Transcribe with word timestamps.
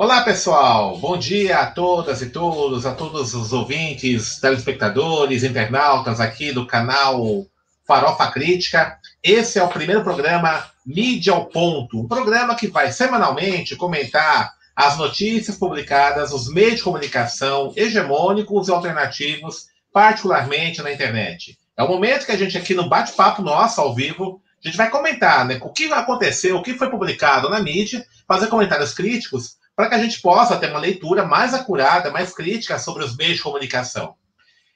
Olá, 0.00 0.22
pessoal. 0.22 0.96
Bom 0.96 1.18
dia 1.18 1.58
a 1.58 1.66
todas 1.72 2.22
e 2.22 2.30
todos, 2.30 2.86
a 2.86 2.94
todos 2.94 3.34
os 3.34 3.52
ouvintes, 3.52 4.38
telespectadores, 4.38 5.42
internautas 5.42 6.20
aqui 6.20 6.52
do 6.52 6.64
canal 6.64 7.44
Farofa 7.84 8.30
Crítica. 8.30 8.96
Esse 9.20 9.58
é 9.58 9.62
o 9.64 9.66
primeiro 9.68 10.04
programa 10.04 10.64
Mídia 10.86 11.32
ao 11.32 11.46
Ponto, 11.46 11.98
um 11.98 12.06
programa 12.06 12.54
que 12.54 12.68
vai 12.68 12.92
semanalmente 12.92 13.74
comentar 13.74 14.52
as 14.76 14.96
notícias 14.96 15.56
publicadas 15.56 16.30
nos 16.30 16.48
meios 16.48 16.76
de 16.76 16.82
comunicação 16.84 17.72
hegemônicos 17.74 18.68
e 18.68 18.70
alternativos, 18.70 19.66
particularmente 19.92 20.80
na 20.80 20.92
internet. 20.92 21.58
É 21.76 21.82
o 21.82 21.88
momento 21.88 22.24
que 22.24 22.30
a 22.30 22.38
gente 22.38 22.56
aqui 22.56 22.72
no 22.72 22.88
bate-papo 22.88 23.42
nosso, 23.42 23.80
ao 23.80 23.92
vivo, 23.92 24.40
a 24.62 24.68
gente 24.68 24.76
vai 24.76 24.90
comentar 24.90 25.44
né, 25.44 25.58
o 25.60 25.72
que 25.72 25.92
aconteceu, 25.92 26.56
o 26.56 26.62
que 26.62 26.74
foi 26.74 26.88
publicado 26.88 27.50
na 27.50 27.58
mídia, 27.58 28.06
fazer 28.28 28.46
comentários 28.46 28.94
críticos 28.94 29.57
para 29.78 29.90
que 29.90 29.94
a 29.94 30.02
gente 30.02 30.20
possa 30.20 30.56
ter 30.56 30.70
uma 30.70 30.80
leitura 30.80 31.24
mais 31.24 31.54
acurada, 31.54 32.10
mais 32.10 32.34
crítica 32.34 32.80
sobre 32.80 33.04
os 33.04 33.16
meios 33.16 33.36
de 33.36 33.44
comunicação. 33.44 34.16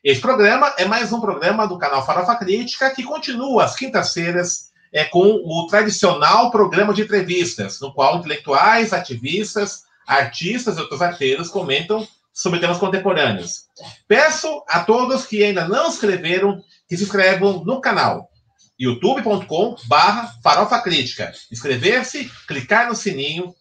Este 0.04 0.22
programa 0.22 0.72
é 0.78 0.84
mais 0.84 1.12
um 1.12 1.20
programa 1.20 1.66
do 1.66 1.76
canal 1.76 2.06
Farofa 2.06 2.36
Crítica, 2.36 2.88
que 2.88 3.02
continua 3.02 3.64
às 3.64 3.74
quintas-feiras 3.74 4.70
é, 4.92 5.02
com 5.02 5.42
o 5.44 5.66
tradicional 5.66 6.52
programa 6.52 6.94
de 6.94 7.02
entrevistas, 7.02 7.80
no 7.80 7.92
qual 7.92 8.18
intelectuais, 8.18 8.92
ativistas, 8.92 9.82
artistas 10.06 10.76
e 10.76 10.80
outros 10.80 11.02
arteiros 11.02 11.48
comentam 11.48 12.06
sobre 12.32 12.60
temas 12.60 12.78
contemporâneos. 12.78 13.64
Peço 14.06 14.62
a 14.68 14.84
todos 14.84 15.26
que 15.26 15.42
ainda 15.42 15.66
não 15.66 15.88
inscreveram 15.88 16.62
que 16.88 16.96
se 16.96 17.02
inscrevam 17.02 17.64
no 17.64 17.80
canal 17.80 18.30
youtube.com 18.78 19.74
barra 19.86 20.32
farofa 20.44 20.80
crítica. 20.80 21.32
Inscrever-se, 21.50 22.30
clicar 22.46 22.86
no 22.86 22.94
sininho 22.94 23.52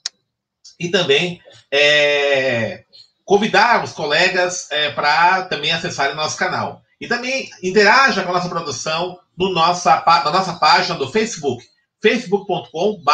e 0.80 0.89
também 0.89 1.41
é, 1.72 2.83
convidar 3.23 3.83
os 3.83 3.94
colegas 3.94 4.69
é, 4.72 4.91
para 4.91 5.44
também 5.44 5.72
acessarem 5.72 6.16
nosso 6.16 6.38
canal. 6.38 6.81
E 7.00 7.08
também 7.08 7.50
interaja 7.64 8.23
com 8.23 8.30
a 8.30 8.33
nossa 8.33 8.50
produção 8.50 9.19
no 9.38 9.52
nossa, 9.52 10.03
na 10.05 10.31
nossa 10.31 10.53
página 10.53 10.95
do 10.95 11.11
Facebook, 11.11 11.64
facebook.com.br 12.02 13.11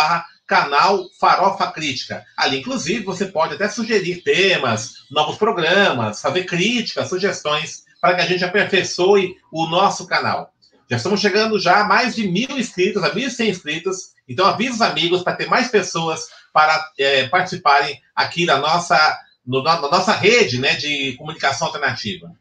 canal 0.47 1.05
Farofa 1.19 1.72
Crítica. 1.72 2.25
Ali, 2.35 2.59
inclusive, 2.59 3.03
você 3.03 3.25
pode 3.25 3.55
até 3.55 3.67
sugerir 3.69 4.23
temas, 4.23 5.05
novos 5.11 5.38
programas, 5.38 6.22
fazer 6.22 6.45
críticas, 6.45 7.09
sugestões, 7.09 7.83
para 8.00 8.16
que 8.16 8.22
a 8.22 8.25
gente 8.25 8.45
aperfeiçoe 8.45 9.35
o 9.52 9.67
nosso 9.67 10.08
canal. 10.08 10.53
Já 10.89 10.97
estamos 10.97 11.19
chegando 11.19 11.59
já 11.59 11.81
a 11.81 11.83
mais 11.83 12.16
de 12.16 12.27
mil 12.27 12.57
inscritos, 12.57 13.03
a 13.03 13.13
1.100 13.13 13.49
inscritos. 13.49 14.13
Então, 14.27 14.45
avisa 14.45 14.75
os 14.75 14.81
amigos 14.81 15.21
para 15.21 15.35
ter 15.35 15.47
mais 15.47 15.67
pessoas 15.67 16.29
para 16.53 16.91
é, 16.97 17.27
participarem 17.27 18.02
aqui 18.16 18.45
da 18.45 18.57
nossa, 18.57 19.19
no, 19.45 19.61
na 19.61 19.79
nossa 19.81 20.13
rede 20.13 20.59
né, 20.59 20.75
de 20.75 21.13
comunicação 21.13 21.67
alternativa. 21.67 22.31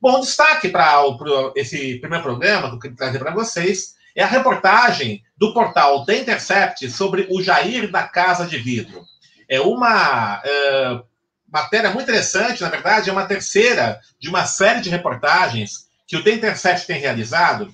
Bom, 0.00 0.18
destaque 0.20 0.70
para 0.70 1.02
esse 1.54 1.98
primeiro 1.98 2.24
programa 2.24 2.68
que 2.68 2.74
eu 2.76 2.80
queria 2.80 2.96
trazer 2.96 3.18
para 3.18 3.34
vocês 3.34 3.94
é 4.16 4.22
a 4.22 4.26
reportagem 4.26 5.22
do 5.36 5.52
portal 5.52 6.04
The 6.04 6.20
Intercept 6.20 6.90
sobre 6.90 7.26
o 7.30 7.42
Jair 7.42 7.90
da 7.90 8.08
Casa 8.08 8.46
de 8.46 8.56
Vidro. 8.58 9.04
É 9.48 9.60
uma 9.60 10.40
é, 10.42 11.00
matéria 11.52 11.90
muito 11.90 12.04
interessante, 12.04 12.62
na 12.62 12.68
verdade, 12.68 13.10
é 13.10 13.12
uma 13.12 13.26
terceira 13.26 14.00
de 14.18 14.28
uma 14.28 14.46
série 14.46 14.80
de 14.80 14.88
reportagens 14.88 15.88
que 16.06 16.16
o 16.16 16.24
The 16.24 16.32
Intercept 16.32 16.86
tem 16.86 16.98
realizado 17.00 17.72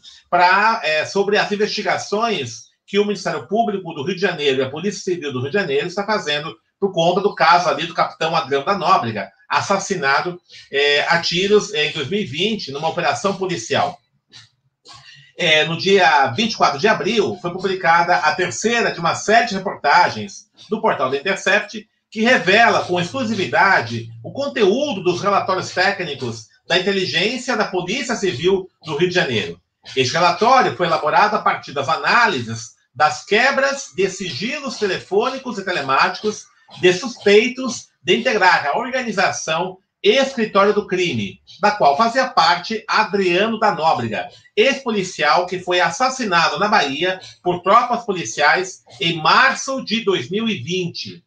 é, 0.83 1.05
sobre 1.07 1.39
as 1.39 1.51
investigações 1.51 2.67
que 2.87 2.99
o 2.99 3.05
Ministério 3.05 3.47
Público 3.47 3.93
do 3.93 4.05
Rio 4.05 4.15
de 4.15 4.21
Janeiro 4.21 4.61
e 4.61 4.65
a 4.65 4.71
Polícia 4.71 5.03
Civil 5.03 5.33
do 5.33 5.41
Rio 5.41 5.51
de 5.51 5.59
Janeiro 5.59 5.87
está 5.87 6.05
fazendo 6.05 6.57
por 6.79 6.93
conta 6.93 7.21
do 7.21 7.35
caso 7.35 7.69
ali 7.69 7.87
do 7.87 7.95
capitão 7.95 8.37
Adriano 8.37 8.65
da 8.65 8.77
Nóbrega, 8.77 9.31
assassinado 9.49 10.41
é, 10.71 11.01
a 11.09 11.21
tiros 11.21 11.73
em 11.73 11.91
2020 11.93 12.71
numa 12.71 12.89
operação 12.89 13.37
policial. 13.37 13.99
É, 15.39 15.65
no 15.65 15.77
dia 15.77 16.29
24 16.29 16.79
de 16.79 16.89
abril, 16.89 17.37
foi 17.43 17.51
publicada 17.51 18.17
a 18.17 18.35
terceira 18.35 18.91
de 18.91 19.01
uma 19.01 19.15
série 19.15 19.47
de 19.47 19.55
reportagens 19.55 20.47
do 20.71 20.81
portal 20.81 21.11
da 21.11 21.17
Intercept, 21.17 21.87
que 22.11 22.23
revela 22.23 22.85
com 22.85 23.01
exclusividade 23.01 24.09
o 24.25 24.33
conteúdo 24.33 25.03
dos 25.03 25.21
relatórios 25.21 25.71
técnicos 25.71 26.47
da 26.67 26.79
inteligência 26.79 27.57
da 27.57 27.67
Polícia 27.67 28.17
Civil 28.17 28.69
do 28.85 28.97
Rio 28.97 29.09
de 29.09 29.15
Janeiro. 29.15 29.61
Este 29.95 30.15
relatório 30.15 30.77
foi 30.77 30.87
elaborado 30.87 31.37
a 31.37 31.43
partir 31.43 31.73
das 31.73 31.89
análises 31.89 32.77
das 32.95 33.27
quebras 33.27 33.93
de 33.95 34.09
sigilos 34.09 34.79
telefônicos 34.79 35.59
e 35.59 35.65
telemáticos 35.65 36.47
de 36.81 36.93
suspeitos 36.95 37.89
de 38.03 38.17
integrar 38.17 38.67
a 38.67 38.79
organização 38.79 39.79
Escritório 40.03 40.73
do 40.73 40.87
Crime, 40.87 41.41
da 41.61 41.73
qual 41.73 41.97
fazia 41.97 42.29
parte 42.29 42.85
Adriano 42.87 43.59
da 43.59 43.75
Nóbrega, 43.75 44.29
ex-policial 44.55 45.47
que 45.47 45.59
foi 45.59 45.81
assassinado 45.81 46.59
na 46.59 46.69
Bahia 46.69 47.21
por 47.43 47.61
tropas 47.61 48.05
policiais 48.05 48.85
em 49.01 49.17
março 49.17 49.85
de 49.85 50.05
2020. 50.05 51.25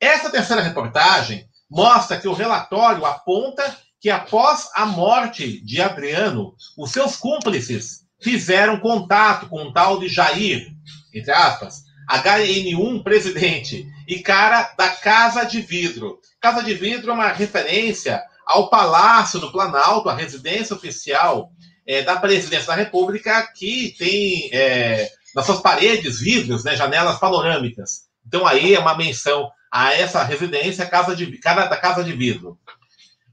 Essa 0.00 0.30
terceira 0.30 0.62
reportagem 0.62 1.48
mostra 1.70 2.18
que 2.18 2.26
o 2.26 2.32
relatório 2.32 3.04
aponta 3.04 3.76
que 4.00 4.10
após 4.10 4.70
a 4.74 4.86
morte 4.86 5.60
de 5.64 5.80
Adriano, 5.80 6.54
os 6.76 6.92
seus 6.92 7.16
cúmplices 7.16 8.06
fizeram 8.20 8.78
contato 8.80 9.48
com 9.48 9.62
um 9.62 9.72
tal 9.72 9.98
de 9.98 10.08
Jair, 10.08 10.68
entre 11.12 11.32
aspas, 11.32 11.82
HN1 12.10 13.02
presidente, 13.02 13.86
e 14.06 14.20
cara 14.20 14.72
da 14.78 14.88
Casa 14.88 15.44
de 15.44 15.60
Vidro. 15.60 16.18
Casa 16.40 16.62
de 16.62 16.74
Vidro 16.74 17.10
é 17.10 17.14
uma 17.14 17.28
referência 17.28 18.22
ao 18.46 18.70
Palácio 18.70 19.38
do 19.38 19.52
Planalto, 19.52 20.08
a 20.08 20.14
residência 20.14 20.74
oficial 20.74 21.50
é, 21.86 22.02
da 22.02 22.16
Presidência 22.16 22.68
da 22.68 22.74
República, 22.74 23.46
que 23.54 23.94
tem 23.98 24.48
é, 24.52 25.10
nas 25.34 25.44
suas 25.44 25.60
paredes 25.60 26.20
vidros, 26.20 26.64
né, 26.64 26.74
janelas 26.74 27.18
panorâmicas. 27.18 28.08
Então 28.26 28.46
aí 28.46 28.74
é 28.74 28.78
uma 28.78 28.96
menção 28.96 29.50
a 29.70 29.92
essa 29.92 30.22
residência 30.22 30.86
casa 30.86 31.14
de, 31.14 31.38
da 31.40 31.76
Casa 31.76 32.02
de 32.02 32.12
Vidro. 32.12 32.58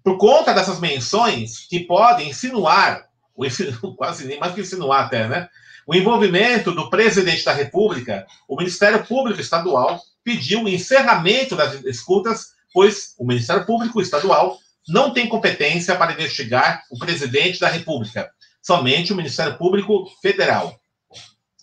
Por 0.05 0.19
conta 0.19 0.53
dessas 0.53 0.79
menções 0.79 1.65
que 1.67 1.79
podem 1.79 2.29
insinuar, 2.29 3.09
quase 3.97 4.27
nem 4.27 4.39
mais 4.39 4.53
que 4.53 4.61
insinuar 4.61 5.05
até, 5.05 5.27
né? 5.27 5.49
O 5.87 5.95
envolvimento 5.95 6.71
do 6.71 6.91
presidente 6.91 7.43
da 7.43 7.51
República, 7.51 8.27
o 8.47 8.55
Ministério 8.55 9.03
Público 9.03 9.41
Estadual 9.41 9.99
pediu 10.23 10.63
o 10.63 10.69
encerramento 10.69 11.55
das 11.55 11.83
escutas, 11.85 12.51
pois 12.71 13.15
o 13.17 13.25
Ministério 13.25 13.65
Público 13.65 13.99
Estadual 13.99 14.59
não 14.87 15.11
tem 15.11 15.27
competência 15.27 15.95
para 15.95 16.13
investigar 16.13 16.83
o 16.91 16.99
presidente 16.99 17.59
da 17.59 17.67
República, 17.67 18.29
somente 18.61 19.11
o 19.11 19.15
Ministério 19.15 19.57
Público 19.57 20.07
Federal. 20.21 20.79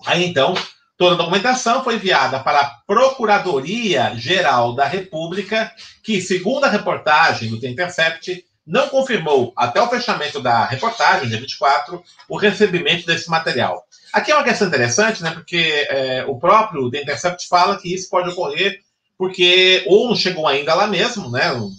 Aí 0.05 0.25
então, 0.25 0.55
Toda 0.97 1.15
a 1.15 1.19
documentação 1.19 1.83
foi 1.83 1.97
enviada 1.97 2.41
para 2.41 2.61
a 2.61 2.71
Procuradoria 2.87 4.15
Geral 4.17 4.75
da 4.75 4.87
República, 4.87 5.73
que, 6.03 6.21
segundo 6.21 6.65
a 6.65 6.69
reportagem 6.69 7.51
do 7.51 7.59
The 7.59 7.69
Intercept, 7.69 8.45
não 8.65 8.89
confirmou, 8.89 9.53
até 9.57 9.81
o 9.83 9.89
fechamento 9.89 10.41
da 10.41 10.65
reportagem, 10.65 11.29
dia 11.29 11.41
24, 11.41 12.03
o 12.29 12.37
recebimento 12.37 13.05
desse 13.05 13.29
material. 13.29 13.85
Aqui 14.13 14.31
é 14.31 14.35
uma 14.35 14.45
questão 14.45 14.69
interessante, 14.69 15.23
né? 15.23 15.33
Porque 15.33 15.87
é, 15.89 16.25
o 16.29 16.39
próprio 16.39 16.91
The 16.91 17.03
Intercept 17.03 17.49
fala 17.49 17.79
que 17.79 17.93
isso 17.93 18.09
pode 18.09 18.31
ocorrer 18.31 18.81
porque 19.23 19.85
ou 19.87 20.09
não 20.09 20.17
chegou 20.17 20.49
ainda 20.49 20.75
lá 20.75 20.89
mesmo, 20.89 21.31
né? 21.31 21.53
O 21.53 21.71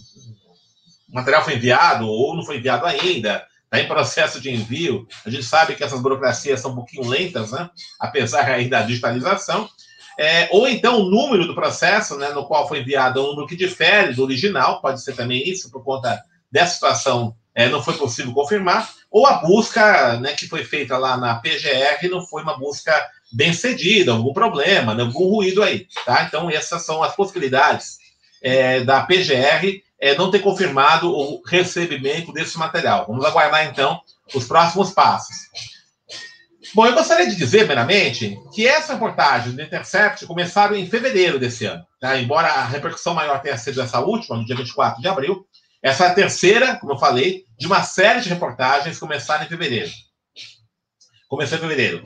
material 1.12 1.44
foi 1.44 1.56
enviado 1.56 2.08
ou 2.08 2.34
não 2.34 2.42
foi 2.42 2.56
enviado 2.56 2.86
ainda 2.86 3.46
está 3.74 3.80
em 3.80 3.88
processo 3.88 4.40
de 4.40 4.50
envio. 4.50 5.06
A 5.26 5.30
gente 5.30 5.44
sabe 5.44 5.74
que 5.74 5.82
essas 5.82 6.00
burocracias 6.00 6.60
são 6.60 6.70
um 6.70 6.76
pouquinho 6.76 7.08
lentas, 7.08 7.50
né? 7.50 7.68
apesar 7.98 8.48
aí 8.48 8.68
da 8.68 8.82
digitalização. 8.82 9.68
É, 10.16 10.48
ou 10.52 10.68
então 10.68 11.00
o 11.00 11.10
número 11.10 11.44
do 11.44 11.56
processo, 11.56 12.16
né, 12.16 12.28
no 12.28 12.46
qual 12.46 12.68
foi 12.68 12.78
enviado 12.80 13.20
um 13.20 13.30
número 13.30 13.48
que 13.48 13.56
difere 13.56 14.14
do 14.14 14.22
original, 14.22 14.80
pode 14.80 15.02
ser 15.02 15.16
também 15.16 15.42
isso, 15.48 15.72
por 15.72 15.82
conta 15.82 16.22
dessa 16.50 16.74
situação, 16.74 17.34
é, 17.52 17.68
não 17.68 17.82
foi 17.82 17.94
possível 17.94 18.32
confirmar, 18.32 18.88
ou 19.10 19.26
a 19.26 19.34
busca 19.34 20.16
né, 20.20 20.32
que 20.34 20.46
foi 20.46 20.62
feita 20.62 20.96
lá 20.96 21.16
na 21.16 21.34
PGR 21.34 22.08
não 22.08 22.24
foi 22.24 22.44
uma 22.44 22.56
busca 22.56 22.92
bem 23.32 23.52
cedida, 23.52 24.12
algum 24.12 24.32
problema, 24.32 24.94
né, 24.94 25.02
algum 25.02 25.26
ruído 25.28 25.64
aí. 25.64 25.88
Tá? 26.06 26.22
Então, 26.22 26.48
essas 26.48 26.82
são 26.82 27.02
as 27.02 27.16
possibilidades 27.16 27.98
é, 28.40 28.84
da 28.84 29.02
PGR 29.02 29.82
é, 30.04 30.14
não 30.18 30.30
ter 30.30 30.40
confirmado 30.40 31.10
o 31.10 31.40
recebimento 31.46 32.30
desse 32.30 32.58
material. 32.58 33.06
Vamos 33.08 33.24
aguardar, 33.24 33.64
então, 33.64 34.02
os 34.34 34.44
próximos 34.44 34.90
passos. 34.90 35.34
Bom, 36.74 36.84
eu 36.84 36.92
gostaria 36.92 37.26
de 37.26 37.34
dizer, 37.34 37.66
meramente, 37.66 38.38
que 38.52 38.66
essa 38.66 38.92
reportagem 38.92 39.52
do 39.54 39.62
Intercept 39.62 40.26
começaram 40.26 40.76
em 40.76 40.86
fevereiro 40.86 41.38
desse 41.38 41.64
ano. 41.64 41.82
Tá? 41.98 42.18
Embora 42.18 42.48
a 42.48 42.66
repercussão 42.66 43.14
maior 43.14 43.40
tenha 43.40 43.56
sido 43.56 43.80
essa 43.80 43.98
última, 44.00 44.36
no 44.36 44.44
dia 44.44 44.54
24 44.54 45.00
de 45.00 45.08
abril, 45.08 45.46
essa 45.82 46.04
é 46.04 46.08
a 46.08 46.14
terceira, 46.14 46.76
como 46.76 46.92
eu 46.92 46.98
falei, 46.98 47.44
de 47.58 47.66
uma 47.66 47.82
série 47.82 48.20
de 48.20 48.28
reportagens 48.28 48.98
começaram 48.98 49.46
em 49.46 49.48
fevereiro. 49.48 49.90
Começou 51.30 51.56
em 51.56 51.62
fevereiro. 51.62 52.04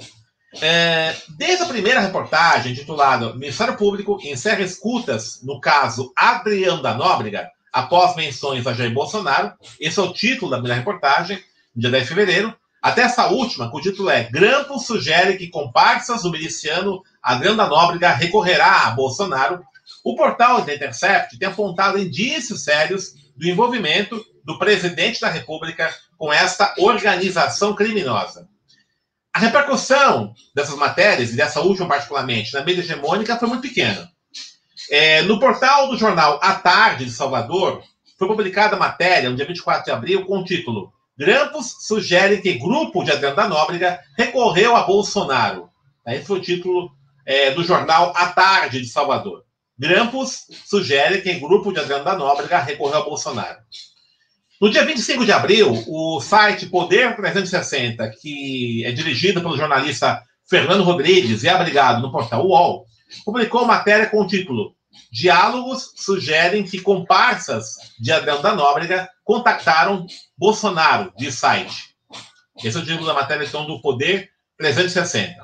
É, 0.62 1.16
desde 1.36 1.64
a 1.64 1.66
primeira 1.66 1.98
reportagem, 1.98 2.74
titulada 2.74 3.34
Ministério 3.34 3.76
Público 3.76 4.20
encerra 4.22 4.62
escutas 4.62 5.40
no 5.42 5.60
caso 5.60 6.12
Adriano 6.16 6.80
da 6.80 6.94
Nóbrega, 6.94 7.50
após 7.78 8.16
menções 8.16 8.66
a 8.66 8.72
Jair 8.72 8.92
Bolsonaro, 8.92 9.52
esse 9.78 10.00
é 10.00 10.02
o 10.02 10.12
título 10.12 10.50
da 10.50 10.56
primeira 10.56 10.78
reportagem, 10.78 11.38
dia 11.74 11.90
10 11.90 12.02
de 12.02 12.08
fevereiro, 12.08 12.56
até 12.82 13.02
essa 13.02 13.28
última, 13.28 13.70
cujo 13.70 13.90
título 13.90 14.10
é 14.10 14.24
Grampo 14.24 14.78
sugere 14.80 15.36
que 15.36 15.48
comparsas 15.48 16.22
do 16.22 16.30
miliciano 16.30 17.02
Adriano 17.22 17.56
da 17.56 17.68
Nóbrega 17.68 18.10
recorrerá 18.10 18.86
a 18.86 18.90
Bolsonaro, 18.90 19.62
o 20.04 20.16
portal 20.16 20.62
The 20.62 20.74
Intercept 20.74 21.38
tem 21.38 21.48
apontado 21.48 21.98
indícios 21.98 22.64
sérios 22.64 23.14
do 23.36 23.48
envolvimento 23.48 24.24
do 24.44 24.58
presidente 24.58 25.20
da 25.20 25.28
República 25.28 25.94
com 26.16 26.32
esta 26.32 26.74
organização 26.78 27.74
criminosa. 27.74 28.48
A 29.32 29.38
repercussão 29.38 30.34
dessas 30.52 30.74
matérias, 30.74 31.30
e 31.30 31.36
dessa 31.36 31.60
última 31.60 31.86
particularmente, 31.86 32.52
na 32.54 32.64
mídia 32.64 32.80
hegemônica 32.80 33.36
foi 33.36 33.48
muito 33.48 33.62
pequena. 33.62 34.10
É, 34.90 35.22
no 35.22 35.38
portal 35.38 35.88
do 35.88 35.96
jornal 35.96 36.38
A 36.42 36.54
Tarde 36.54 37.04
de 37.04 37.10
Salvador, 37.10 37.82
foi 38.18 38.26
publicada 38.26 38.74
a 38.74 38.78
matéria, 38.78 39.30
no 39.30 39.36
dia 39.36 39.46
24 39.46 39.84
de 39.84 39.90
abril, 39.90 40.24
com 40.24 40.38
o 40.38 40.44
título 40.44 40.92
Grampos 41.18 41.74
sugere 41.80 42.40
que 42.40 42.58
grupo 42.58 43.02
de 43.02 43.10
Adriano 43.10 43.34
da 43.34 43.48
Nóbrega 43.48 44.00
recorreu 44.16 44.76
a 44.76 44.84
Bolsonaro. 44.84 45.68
Esse 46.06 46.24
foi 46.24 46.38
o 46.38 46.42
título 46.42 46.90
é, 47.26 47.50
do 47.50 47.64
jornal 47.64 48.12
A 48.16 48.28
Tarde 48.28 48.80
de 48.80 48.86
Salvador. 48.86 49.44
Grampos 49.76 50.46
sugere 50.64 51.20
que 51.20 51.34
grupo 51.40 51.72
de 51.72 51.80
Adriano 51.80 52.04
da 52.04 52.16
Nóbrega 52.16 52.60
recorreu 52.60 52.98
a 52.98 53.04
Bolsonaro. 53.04 53.58
No 54.60 54.70
dia 54.70 54.84
25 54.84 55.24
de 55.24 55.32
abril, 55.32 55.84
o 55.88 56.20
site 56.20 56.66
Poder 56.66 57.16
360, 57.16 58.08
que 58.20 58.84
é 58.84 58.92
dirigido 58.92 59.40
pelo 59.40 59.56
jornalista 59.56 60.22
Fernando 60.48 60.84
Rodrigues 60.84 61.42
e 61.42 61.48
abrigado 61.48 62.00
no 62.00 62.12
portal 62.12 62.46
UOL, 62.46 62.84
publicou 63.24 63.64
matéria 63.64 64.06
com 64.06 64.22
o 64.22 64.26
título 64.26 64.74
Diálogos 65.10 65.92
sugerem 65.96 66.64
que 66.64 66.80
comparsas 66.80 67.74
de 68.00 68.12
Adriano 68.12 68.42
da 68.42 68.54
Nóbrega 68.54 69.08
contactaram 69.24 70.06
Bolsonaro, 70.36 71.12
de 71.16 71.30
site. 71.30 71.94
Esse 72.62 72.76
é 72.76 72.80
o 72.80 72.84
título 72.84 73.06
da 73.06 73.14
matéria 73.14 73.44
então, 73.44 73.66
do 73.66 73.80
Poder 73.80 74.30
360. 74.56 75.36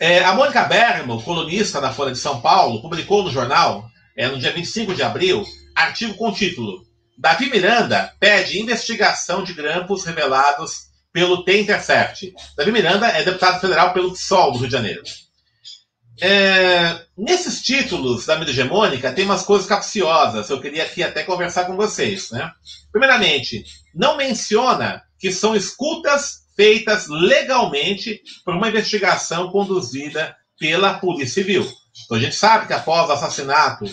É, 0.00 0.24
a 0.24 0.34
Mônica 0.34 0.62
Bergman, 0.64 1.22
colunista 1.22 1.80
da 1.80 1.92
Folha 1.92 2.12
de 2.12 2.18
São 2.18 2.40
Paulo, 2.40 2.82
publicou 2.82 3.22
no 3.22 3.30
jornal, 3.30 3.88
é, 4.16 4.28
no 4.28 4.38
dia 4.38 4.52
25 4.52 4.94
de 4.94 5.02
abril, 5.02 5.44
artigo 5.74 6.14
com 6.14 6.28
o 6.28 6.34
título 6.34 6.84
Davi 7.16 7.48
Miranda 7.48 8.12
pede 8.18 8.60
investigação 8.60 9.44
de 9.44 9.52
grampos 9.52 10.04
revelados 10.04 10.88
pelo 11.12 11.44
T-Intercept. 11.44 12.34
Davi 12.56 12.72
Miranda 12.72 13.06
é 13.06 13.22
deputado 13.22 13.60
federal 13.60 13.92
pelo 13.92 14.12
PSOL 14.12 14.52
do 14.52 14.58
Rio 14.58 14.66
de 14.66 14.72
Janeiro. 14.72 15.02
É, 16.20 17.00
nesses 17.18 17.60
títulos 17.60 18.26
da 18.26 18.38
mídia 18.38 18.52
hegemônica 18.52 19.12
tem 19.12 19.24
umas 19.24 19.42
coisas 19.42 19.66
capciosas. 19.66 20.48
Eu 20.48 20.60
queria 20.60 20.84
aqui 20.84 21.02
até 21.02 21.22
conversar 21.22 21.64
com 21.64 21.76
vocês. 21.76 22.30
Né? 22.30 22.50
Primeiramente, 22.92 23.64
não 23.94 24.16
menciona 24.16 25.02
que 25.18 25.32
são 25.32 25.56
escutas 25.56 26.44
feitas 26.56 27.08
legalmente 27.08 28.20
por 28.44 28.54
uma 28.54 28.68
investigação 28.68 29.50
conduzida 29.50 30.36
pela 30.58 30.94
Polícia 30.94 31.42
Civil. 31.42 31.68
Então 32.04 32.16
a 32.16 32.20
gente 32.20 32.36
sabe 32.36 32.66
que 32.66 32.72
após 32.72 33.08
o 33.08 33.12
assassinato 33.12 33.84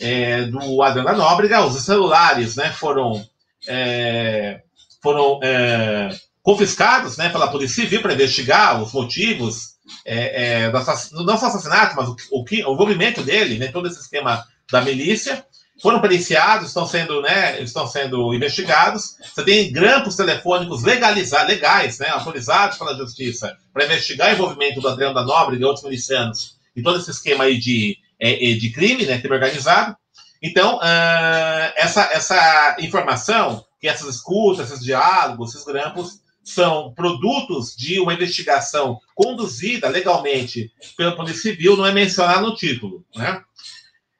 é, 0.00 0.44
do 0.44 0.82
Adriano 0.82 1.16
Nóbrega, 1.16 1.64
os 1.64 1.82
celulares 1.84 2.56
né, 2.56 2.72
foram, 2.72 3.24
é, 3.66 4.62
foram 5.02 5.40
é, 5.42 6.08
confiscados 6.42 7.16
né, 7.16 7.28
pela 7.28 7.48
Polícia 7.48 7.82
Civil 7.82 8.02
para 8.02 8.14
investigar 8.14 8.82
os 8.82 8.92
motivos 8.92 9.75
é, 10.04 10.64
é, 10.64 10.70
do 10.70 11.24
não 11.24 11.38
só 11.38 11.46
assassinato, 11.46 11.94
mas 11.96 12.08
o, 12.08 12.16
o, 12.30 12.42
o 12.42 12.72
envolvimento 12.72 13.22
dele, 13.22 13.58
né, 13.58 13.68
todo 13.68 13.88
esse 13.88 14.00
esquema 14.00 14.44
da 14.70 14.80
milícia. 14.80 15.44
Foram 15.82 16.00
periciados, 16.00 16.68
estão 16.68 16.86
sendo, 16.86 17.20
né, 17.20 17.60
estão 17.60 17.86
sendo 17.86 18.32
investigados. 18.32 19.16
Você 19.22 19.44
tem 19.44 19.70
grampos 19.70 20.16
telefônicos 20.16 20.82
legalizados, 20.82 21.48
legais, 21.48 21.98
né, 21.98 22.08
autorizados 22.08 22.78
pela 22.78 22.96
justiça 22.96 23.54
para 23.74 23.84
investigar 23.84 24.30
o 24.30 24.32
envolvimento 24.32 24.80
do 24.80 24.88
Adriano 24.88 25.14
da 25.14 25.22
Nóbrega 25.22 25.62
e 25.62 25.66
outros 25.66 25.84
milicianos 25.84 26.56
e 26.74 26.82
todo 26.82 26.98
esse 26.98 27.10
esquema 27.10 27.44
aí 27.44 27.58
de 27.58 27.98
é, 28.18 28.52
é, 28.52 28.54
de 28.54 28.70
crime, 28.70 29.04
né, 29.04 29.18
crime 29.18 29.34
organizado. 29.34 29.96
Então, 30.42 30.76
uh, 30.76 31.72
essa, 31.76 32.08
essa 32.12 32.76
informação, 32.80 33.64
que 33.80 33.88
essas 33.88 34.16
escutas, 34.16 34.70
esses 34.70 34.84
diálogos, 34.84 35.54
esses 35.54 35.66
grampos, 35.66 36.20
são 36.46 36.94
produtos 36.94 37.74
de 37.76 37.98
uma 37.98 38.14
investigação 38.14 39.00
conduzida 39.16 39.88
legalmente 39.88 40.72
pela 40.96 41.16
Polícia 41.16 41.42
Civil, 41.42 41.76
não 41.76 41.84
é 41.84 41.92
mencionado 41.92 42.46
no 42.46 42.54
título. 42.54 43.04
Né? 43.14 43.42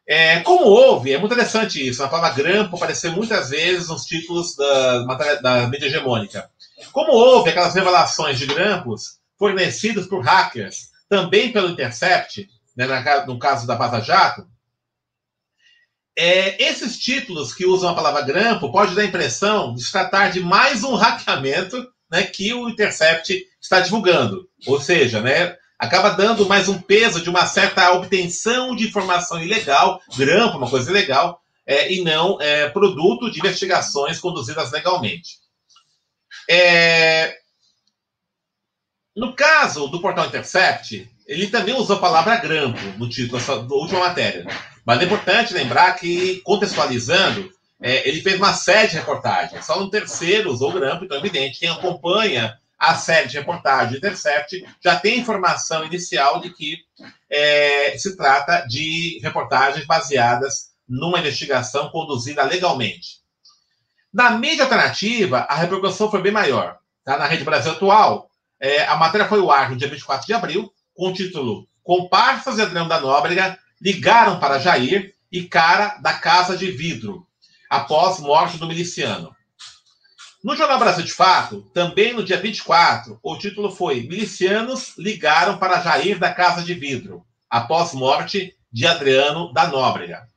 É, 0.05 0.41
como 0.41 0.65
houve, 0.65 1.13
é 1.13 1.19
muito 1.19 1.33
interessante 1.33 1.87
isso, 1.87 2.03
a 2.03 2.09
palavra 2.09 2.37
grampo 2.37 2.77
apareceu 2.77 3.13
muitas 3.13 3.51
vezes 3.51 3.89
nos 3.89 4.05
títulos 4.05 4.57
da, 4.57 5.05
da 5.41 5.67
mídia 5.69 5.87
hegemônica. 5.87 6.51
Como 6.93 7.13
houve 7.13 7.51
aquelas 7.51 7.75
revelações 7.75 8.39
de 8.39 8.47
grampos 8.47 9.19
fornecidos 9.39 10.07
por 10.07 10.25
hackers, 10.25 10.91
também 11.09 11.53
pelo 11.53 11.71
Intercept, 11.71 12.49
né, 12.77 12.87
no 13.27 13.39
caso 13.39 13.67
da 13.67 13.77
Vaza 13.77 14.01
Jato, 14.01 14.47
é, 16.19 16.61
esses 16.63 16.99
títulos 16.99 17.55
que 17.55 17.67
usam 17.67 17.91
a 17.91 17.95
palavra 17.95 18.23
grampo 18.23 18.73
pode 18.73 18.95
dar 18.95 19.03
a 19.03 19.07
impressão 19.07 19.75
de 19.75 19.85
se 19.85 19.93
tratar 19.93 20.31
de 20.31 20.41
mais 20.41 20.83
um 20.83 20.95
hackeamento 20.95 21.87
né, 22.11 22.23
que 22.23 22.53
o 22.53 22.69
Intercept 22.69 23.47
está 23.61 23.81
divulgando. 23.81 24.49
Ou 24.67 24.81
seja, 24.81 25.21
né, 25.21 25.57
acaba 25.79 26.11
dando 26.11 26.47
mais 26.47 26.69
um 26.69 26.81
peso 26.81 27.21
de 27.21 27.29
uma 27.29 27.47
certa 27.47 27.93
obtenção 27.93 28.75
de 28.75 28.87
informação 28.87 29.43
ilegal, 29.43 30.01
grampo, 30.17 30.59
uma 30.59 30.71
coisa 30.71 30.91
ilegal, 30.91 31.41
é, 31.67 31.93
e 31.93 32.03
não 32.03 32.41
é, 32.41 32.69
produto 32.71 33.31
de 33.31 33.41
investigações 33.41 34.19
conduzidas 34.21 34.71
legalmente. 34.71 35.39
É, 36.49 37.37
no 39.17 39.35
caso 39.35 39.89
do 39.89 40.01
portal 40.01 40.27
Intercept, 40.27 41.11
ele 41.27 41.49
também 41.49 41.75
usou 41.75 41.97
a 41.97 42.01
palavra 42.01 42.37
grampo 42.37 42.81
no 42.99 43.09
título 43.09 43.43
da 43.43 43.75
última 43.75 44.01
matéria. 44.01 44.47
Mas 44.85 45.01
é 45.01 45.05
importante 45.05 45.53
lembrar 45.53 45.95
que, 45.95 46.41
contextualizando, 46.43 47.51
é, 47.81 48.09
ele 48.09 48.23
fez 48.23 48.37
uma 48.37 48.55
série 48.55 48.89
de 48.89 48.97
reportagens. 48.97 49.65
Só 49.65 49.79
no 49.79 49.91
terceiro 49.91 50.51
usou 50.51 50.73
grampo, 50.73 51.05
então 51.05 51.17
é 51.17 51.21
evidente. 51.21 51.59
Quem 51.59 51.69
acompanha 51.69 52.59
a 52.79 52.95
série 52.95 53.29
de 53.29 53.39
reportagens 53.39 53.97
Intercept 53.97 54.65
já 54.83 54.99
tem 54.99 55.19
informação 55.19 55.85
inicial 55.85 56.41
de 56.41 56.51
que 56.51 56.79
é, 57.29 57.97
se 57.99 58.17
trata 58.17 58.67
de 58.67 59.19
reportagens 59.23 59.87
baseadas 59.87 60.71
numa 60.89 61.19
investigação 61.19 61.89
conduzida 61.89 62.43
legalmente. 62.45 63.21
Na 64.13 64.31
mídia 64.31 64.65
alternativa, 64.65 65.41
a 65.41 65.55
repercussão 65.55 66.11
foi 66.11 66.23
bem 66.23 66.33
maior. 66.33 66.79
Tá? 67.05 67.19
Na 67.19 67.27
Rede 67.27 67.45
Brasil 67.45 67.73
Atual, 67.73 68.31
é, 68.59 68.85
a 68.85 68.97
matéria 68.97 69.29
foi 69.29 69.41
ao 69.41 69.51
ar 69.51 69.71
no 69.71 69.77
dia 69.77 69.89
24 69.89 70.27
de 70.27 70.33
abril, 70.33 70.73
com 70.95 71.09
o 71.09 71.13
título 71.13 71.69
Comparsas 71.83 72.57
de 72.57 72.63
Adriano 72.63 72.89
da 72.89 73.01
Nóbrega 73.01 73.59
ligaram 73.81 74.41
para 74.41 74.59
Jair 74.59 75.15
e 75.31 75.45
cara 75.45 75.99
da 75.99 76.15
Casa 76.15 76.57
de 76.57 76.71
Vidro, 76.71 77.27
após 77.71 78.19
morte 78.21 78.59
do 78.59 78.67
miliciano. 78.67 79.35
No 80.43 80.55
Jornal 80.55 80.79
Brasil 80.79 81.05
de 81.05 81.13
Fato, 81.13 81.63
também 81.75 82.13
no 82.13 82.23
dia 82.23 82.41
24, 82.41 83.19
o 83.23 83.37
título 83.37 83.71
foi 83.71 84.03
Milicianos 84.03 84.97
ligaram 84.97 85.59
para 85.59 85.81
Jair 85.81 86.19
da 86.19 86.33
Casa 86.33 86.63
de 86.63 86.75
Vidro, 86.75 87.27
após 87.51 87.93
morte 87.93 88.57
de 88.71 88.87
Adriano 88.87 89.53
da 89.53 89.67
Nóbrega. 89.67 90.29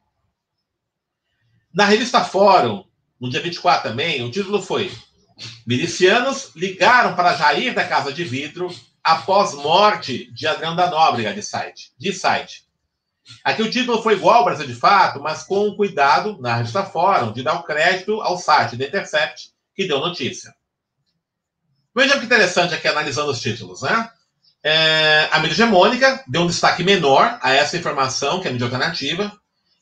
Na 1.74 1.86
revista 1.86 2.24
Fórum, 2.24 2.84
no 3.20 3.30
dia 3.30 3.42
24 3.42 3.90
também, 3.90 4.24
o 4.24 4.32
título 4.32 4.62
foi 4.62 4.92
Milicianos 5.68 6.56
ligaram 6.56 7.16
para 7.16 7.36
Jair 7.36 7.74
da 7.74 7.88
Casa 7.88 8.12
de 8.12 8.24
Vidro 8.24 8.74
após 9.04 9.54
morte 9.54 10.32
de 10.32 10.48
Adriano 10.48 10.76
da 10.76 10.90
Nóbrega 10.90 11.34
de 11.34 11.44
site. 11.44 11.92
De 11.98 12.12
site. 12.12 12.69
Aqui 13.44 13.62
o 13.62 13.70
título 13.70 14.02
foi 14.02 14.14
igual 14.14 14.38
ao 14.38 14.46
Brasil 14.46 14.68
de 14.68 14.76
Fato, 14.76 15.22
mas 15.22 15.44
com 15.44 15.76
cuidado, 15.76 16.38
na 16.40 16.56
revista 16.56 16.84
Fórum, 16.84 17.32
de 17.32 17.44
dar 17.44 17.56
o 17.56 17.64
crédito 17.64 18.22
ao 18.22 18.38
site 18.38 18.76
da 18.76 18.86
Intercept, 18.86 19.52
que 19.76 19.88
deu 19.88 20.00
notícia. 20.00 20.54
Veja 21.96 22.20
que 22.20 22.26
interessante 22.26 22.74
aqui 22.74 22.88
analisando 22.88 23.32
os 23.32 23.42
títulos, 23.42 23.82
né? 23.82 24.10
É, 24.64 25.30
a 25.32 25.40
mídia 25.40 25.54
hegemônica 25.54 26.24
deu 26.28 26.42
um 26.42 26.48
destaque 26.48 26.84
menor 26.84 27.40
a 27.42 27.54
essa 27.54 27.78
informação, 27.78 28.42
que 28.42 28.48
é 28.48 28.50
a 28.50 28.54
mídia 28.54 28.66
alternativa. 28.66 29.32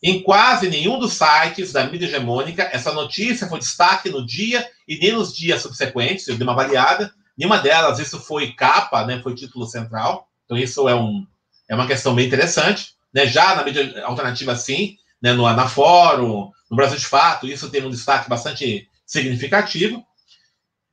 Em 0.02 0.22
quase 0.22 0.70
nenhum 0.70 1.00
dos 1.00 1.14
sites 1.14 1.72
da 1.72 1.84
mídia 1.86 2.06
hegemônica, 2.06 2.70
essa 2.72 2.94
notícia 2.94 3.48
foi 3.48 3.60
destaque 3.60 4.10
no 4.10 4.26
dia 4.26 4.68
e 4.88 4.98
nem 5.00 5.14
nos 5.14 5.36
dias 5.36 5.62
subsequentes, 5.62 6.28
eu 6.28 6.38
dei 6.38 6.44
uma 6.46 6.54
avaliada. 6.54 7.12
Nenhuma 7.36 7.58
delas, 7.60 8.00
isso 8.00 8.20
foi 8.20 8.54
capa, 8.54 9.06
né, 9.06 9.20
foi 9.22 9.36
título 9.36 9.66
central. 9.66 10.28
Então, 10.46 10.58
isso 10.58 10.88
é, 10.88 10.96
um, 10.96 11.26
é 11.70 11.76
uma 11.76 11.88
questão 11.88 12.16
bem 12.16 12.26
interessante. 12.26 12.97
Né? 13.14 13.26
Já 13.26 13.56
na 13.56 13.64
mídia 13.64 14.04
alternativa, 14.06 14.56
sim, 14.56 14.98
né, 15.22 15.34
no, 15.34 15.44
na 15.44 15.68
Fórum, 15.68 16.52
no 16.70 16.78
Brasil 16.78 16.98
de 16.98 17.06
Fato, 17.06 17.48
isso 17.48 17.70
tem 17.70 17.84
um 17.86 17.90
destaque 17.90 18.30
bastante 18.30 18.88
significativo. 19.06 20.06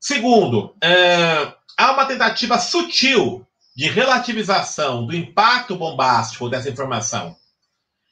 Segundo, 0.00 0.75
é, 0.83 1.52
há 1.76 1.92
uma 1.92 2.04
tentativa 2.04 2.59
sutil 2.59 3.47
de 3.76 3.88
relativização 3.88 5.06
do 5.06 5.16
impacto 5.16 5.75
bombástico 5.76 6.49
dessa 6.49 6.68
informação. 6.68 7.37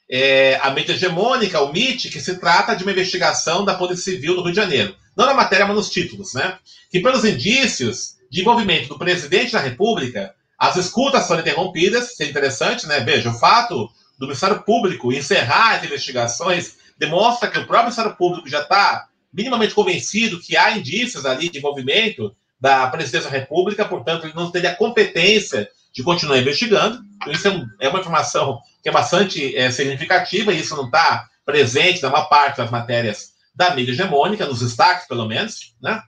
É, 0.09 0.59
a 0.61 0.69
mídia 0.71 0.93
hegemônica, 0.93 1.61
o 1.61 1.69
MIT, 1.69 2.09
que 2.09 2.19
se 2.19 2.37
trata 2.37 2.75
de 2.75 2.83
uma 2.83 2.91
investigação 2.91 3.63
da 3.63 3.73
Polícia 3.73 4.11
Civil 4.11 4.35
do 4.35 4.43
Rio 4.43 4.51
de 4.51 4.57
Janeiro. 4.57 4.95
Não 5.15 5.25
na 5.25 5.33
matéria, 5.33 5.65
mas 5.65 5.75
nos 5.75 5.89
títulos, 5.89 6.33
né? 6.33 6.57
Que 6.91 6.99
pelos 6.99 7.23
indícios 7.23 8.15
de 8.29 8.41
envolvimento 8.41 8.89
do 8.89 8.97
presidente 8.97 9.53
da 9.53 9.59
República, 9.59 10.35
as 10.57 10.75
escutas 10.75 11.27
foram 11.27 11.41
interrompidas, 11.41 12.11
isso 12.11 12.23
é 12.23 12.25
interessante, 12.25 12.87
né? 12.87 12.99
Veja, 13.01 13.29
o 13.29 13.33
fato 13.33 13.89
do 14.17 14.27
Ministério 14.27 14.61
Público 14.63 15.11
encerrar 15.11 15.75
as 15.75 15.83
investigações 15.83 16.77
demonstra 16.97 17.49
que 17.49 17.57
o 17.57 17.65
próprio 17.65 17.85
Ministério 17.85 18.15
Público 18.15 18.47
já 18.47 18.61
está 18.61 19.07
minimamente 19.33 19.73
convencido 19.73 20.39
que 20.39 20.55
há 20.55 20.77
indícios 20.77 21.25
ali 21.25 21.49
de 21.49 21.57
envolvimento 21.57 22.35
da 22.59 22.87
presidência 22.87 23.29
da 23.29 23.37
República, 23.37 23.83
portanto, 23.83 24.25
ele 24.25 24.35
não 24.35 24.51
teria 24.51 24.75
competência 24.75 25.67
de 25.91 26.01
continuar 26.01 26.37
investigando. 26.37 27.01
Então, 27.17 27.33
isso 27.33 27.47
é, 27.79 27.89
uma 27.89 27.99
informação 27.99 28.61
que 28.81 28.89
é 28.89 28.91
bastante 28.91 29.55
é, 29.55 29.69
significativa, 29.69 30.53
e 30.53 30.59
isso 30.59 30.75
não 30.75 30.85
está 30.85 31.27
presente 31.45 32.01
na 32.01 32.09
maior 32.09 32.29
parte 32.29 32.57
das 32.57 32.71
matérias 32.71 33.33
da 33.53 33.75
mídia 33.75 33.91
hegemônica, 33.91 34.45
nos 34.45 34.61
destaques, 34.61 35.07
pelo 35.07 35.27
menos, 35.27 35.75
né? 35.81 36.01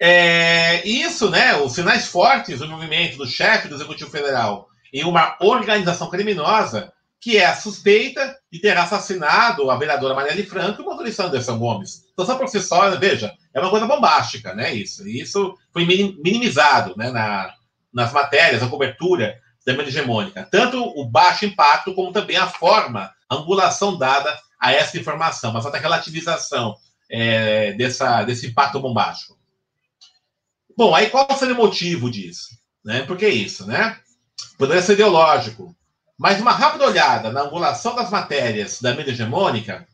É, 0.00 0.86
isso, 0.86 1.30
né, 1.30 1.56
os 1.56 1.72
sinais 1.72 2.06
fortes 2.06 2.58
do 2.58 2.68
movimento 2.68 3.16
do 3.16 3.26
chefe 3.26 3.68
do 3.68 3.76
Executivo 3.76 4.10
Federal 4.10 4.68
em 4.92 5.04
uma 5.04 5.36
organização 5.40 6.08
criminosa 6.10 6.92
que 7.24 7.38
é 7.38 7.46
a 7.46 7.56
suspeita 7.56 8.36
de 8.52 8.58
ter 8.58 8.76
assassinado 8.76 9.70
a 9.70 9.78
vereadora 9.78 10.14
Marielle 10.14 10.44
Franco 10.44 10.82
e 10.82 10.84
o 10.84 10.86
motorista 10.86 11.24
Anderson 11.24 11.58
Gomes. 11.58 12.04
Então, 12.12 12.26
só 12.26 12.36
por 12.36 12.46
si 12.48 12.60
só, 12.60 12.90
veja, 12.98 13.32
é 13.54 13.60
uma 13.60 13.70
coisa 13.70 13.86
bombástica, 13.86 14.52
né? 14.54 14.74
Isso. 14.74 15.08
E 15.08 15.22
isso 15.22 15.56
foi 15.72 15.86
minimizado 15.86 16.92
né, 16.98 17.10
na, 17.10 17.50
nas 17.90 18.12
matérias, 18.12 18.62
a 18.62 18.68
cobertura 18.68 19.40
da 19.66 19.72
mídia 19.72 19.88
hegemônica. 19.88 20.46
Tanto 20.50 20.82
o 20.82 21.08
baixo 21.08 21.46
impacto, 21.46 21.94
como 21.94 22.12
também 22.12 22.36
a 22.36 22.46
forma, 22.46 23.10
a 23.26 23.36
angulação 23.36 23.96
dada 23.96 24.38
a 24.60 24.72
essa 24.72 24.98
informação, 24.98 25.50
uma 25.50 25.62
certa 25.62 25.78
relativização 25.78 26.76
é, 27.10 27.72
dessa, 27.72 28.22
desse 28.24 28.48
impacto 28.48 28.78
bombástico. 28.80 29.33
Bom, 30.76 30.94
aí 30.94 31.08
qual 31.10 31.26
seria 31.36 31.54
o 31.54 31.58
motivo 31.58 32.10
disso? 32.10 32.48
Né? 32.84 33.02
Por 33.02 33.16
que 33.16 33.28
isso, 33.28 33.66
né? 33.66 33.98
Poderia 34.58 34.82
ser 34.82 34.94
ideológico, 34.94 35.74
mas 36.18 36.40
uma 36.40 36.52
rápida 36.52 36.86
olhada 36.86 37.30
na 37.30 37.42
angulação 37.42 37.94
das 37.94 38.10
matérias 38.10 38.80
da 38.80 38.94
mídia 38.94 39.12
hegemônica 39.12 39.86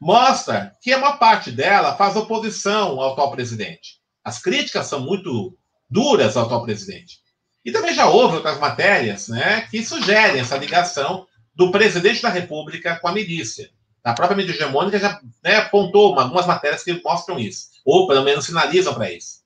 mostra 0.00 0.72
que 0.80 0.94
uma 0.94 1.16
parte 1.16 1.50
dela 1.50 1.96
faz 1.96 2.16
oposição 2.16 3.00
ao 3.00 3.12
atual 3.12 3.30
presidente. 3.32 3.98
As 4.24 4.38
críticas 4.38 4.86
são 4.86 5.00
muito 5.00 5.56
duras 5.90 6.36
ao 6.36 6.44
atual 6.44 6.62
presidente. 6.64 7.18
E 7.64 7.72
também 7.72 7.92
já 7.92 8.08
houve 8.08 8.36
outras 8.36 8.58
matérias 8.58 9.28
né, 9.28 9.62
que 9.70 9.84
sugerem 9.84 10.40
essa 10.40 10.56
ligação 10.56 11.26
do 11.54 11.70
presidente 11.70 12.22
da 12.22 12.28
República 12.28 12.96
com 13.00 13.08
a 13.08 13.12
milícia. 13.12 13.70
A 14.04 14.14
própria 14.14 14.36
mídia 14.36 14.52
hegemônica 14.52 14.98
já 14.98 15.20
né, 15.42 15.56
apontou 15.56 16.18
algumas 16.18 16.46
matérias 16.46 16.84
que 16.84 17.02
mostram 17.02 17.38
isso, 17.38 17.66
ou 17.84 18.06
pelo 18.06 18.22
menos 18.22 18.46
sinalizam 18.46 18.94
para 18.94 19.10
isso. 19.10 19.37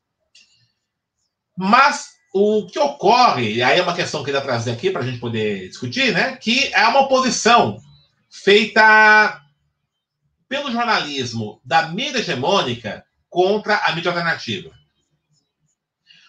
Mas 1.56 2.12
o 2.32 2.66
que 2.66 2.78
ocorre, 2.78 3.54
e 3.54 3.62
aí 3.62 3.78
é 3.78 3.82
uma 3.82 3.94
questão 3.94 4.24
que 4.24 4.30
eu 4.30 4.40
trazer 4.40 4.70
aqui 4.70 4.90
para 4.90 5.02
a 5.02 5.04
gente 5.04 5.18
poder 5.18 5.68
discutir, 5.68 6.12
né? 6.12 6.36
Que 6.36 6.72
é 6.72 6.86
uma 6.88 7.00
oposição 7.00 7.78
feita 8.30 9.40
pelo 10.48 10.72
jornalismo 10.72 11.60
da 11.64 11.88
mídia 11.88 12.18
hegemônica 12.18 13.04
contra 13.28 13.76
a 13.76 13.94
mídia 13.94 14.10
alternativa. 14.10 14.70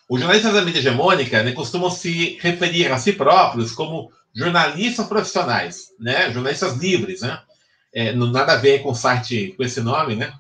Os 0.09 0.19
jornalistas 0.19 0.53
da 0.53 0.61
mídia 0.61 0.79
hegemônica 0.79 1.41
né, 1.41 1.53
costumam 1.53 1.89
se 1.89 2.37
referir 2.41 2.91
a 2.91 2.97
si 2.97 3.13
próprios 3.13 3.71
como 3.71 4.11
jornalistas 4.35 5.07
profissionais, 5.07 5.87
né? 5.99 6.31
Jornalistas 6.31 6.75
livres, 6.77 7.21
né? 7.21 7.41
É, 7.93 8.11
nada 8.11 8.53
a 8.53 8.57
ver 8.57 8.81
com 8.81 8.91
o 8.91 8.95
site 8.95 9.53
com 9.55 9.63
esse 9.63 9.79
nome, 9.79 10.15
né? 10.15 10.33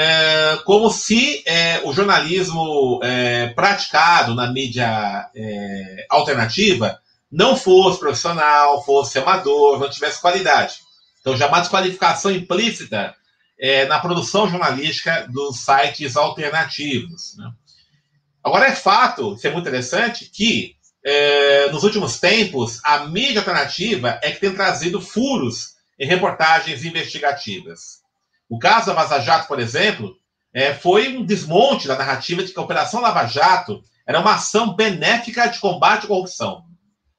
É, 0.00 0.58
como 0.64 0.88
se 0.90 1.42
é, 1.44 1.80
o 1.82 1.92
jornalismo 1.92 3.00
é, 3.02 3.48
praticado 3.48 4.32
na 4.32 4.46
mídia 4.52 5.28
é, 5.34 6.06
alternativa 6.08 7.00
não 7.30 7.56
fosse 7.56 7.98
profissional, 7.98 8.84
fosse 8.84 9.18
amador, 9.18 9.80
não 9.80 9.90
tivesse 9.90 10.20
qualidade. 10.20 10.76
Então, 11.20 11.36
já 11.36 11.48
uma 11.48 11.58
desqualificação 11.58 12.30
implícita 12.30 13.12
é, 13.58 13.86
na 13.86 13.98
produção 13.98 14.48
jornalística 14.48 15.26
dos 15.28 15.64
sites 15.64 16.16
alternativos. 16.16 17.36
Né? 17.36 17.50
Agora, 18.44 18.66
é 18.68 18.76
fato, 18.76 19.34
isso 19.34 19.48
é 19.48 19.50
muito 19.50 19.66
interessante, 19.66 20.30
que 20.32 20.76
é, 21.04 21.72
nos 21.72 21.82
últimos 21.82 22.20
tempos, 22.20 22.80
a 22.84 23.00
mídia 23.06 23.40
alternativa 23.40 24.20
é 24.22 24.30
que 24.30 24.40
tem 24.40 24.54
trazido 24.54 25.00
furos 25.00 25.70
em 25.98 26.06
reportagens 26.06 26.84
investigativas. 26.84 27.97
O 28.48 28.58
caso 28.58 28.86
da 28.86 28.94
Vaza 28.94 29.20
Jato, 29.20 29.46
por 29.46 29.60
exemplo, 29.60 30.16
é, 30.52 30.74
foi 30.74 31.16
um 31.16 31.24
desmonte 31.24 31.86
da 31.86 31.96
narrativa 31.96 32.42
de 32.42 32.52
que 32.52 32.58
a 32.58 32.62
Operação 32.62 33.00
Lava 33.00 33.26
Jato 33.26 33.82
era 34.06 34.20
uma 34.20 34.34
ação 34.34 34.74
benéfica 34.74 35.46
de 35.46 35.58
combate 35.58 36.04
à 36.04 36.08
corrupção. 36.08 36.64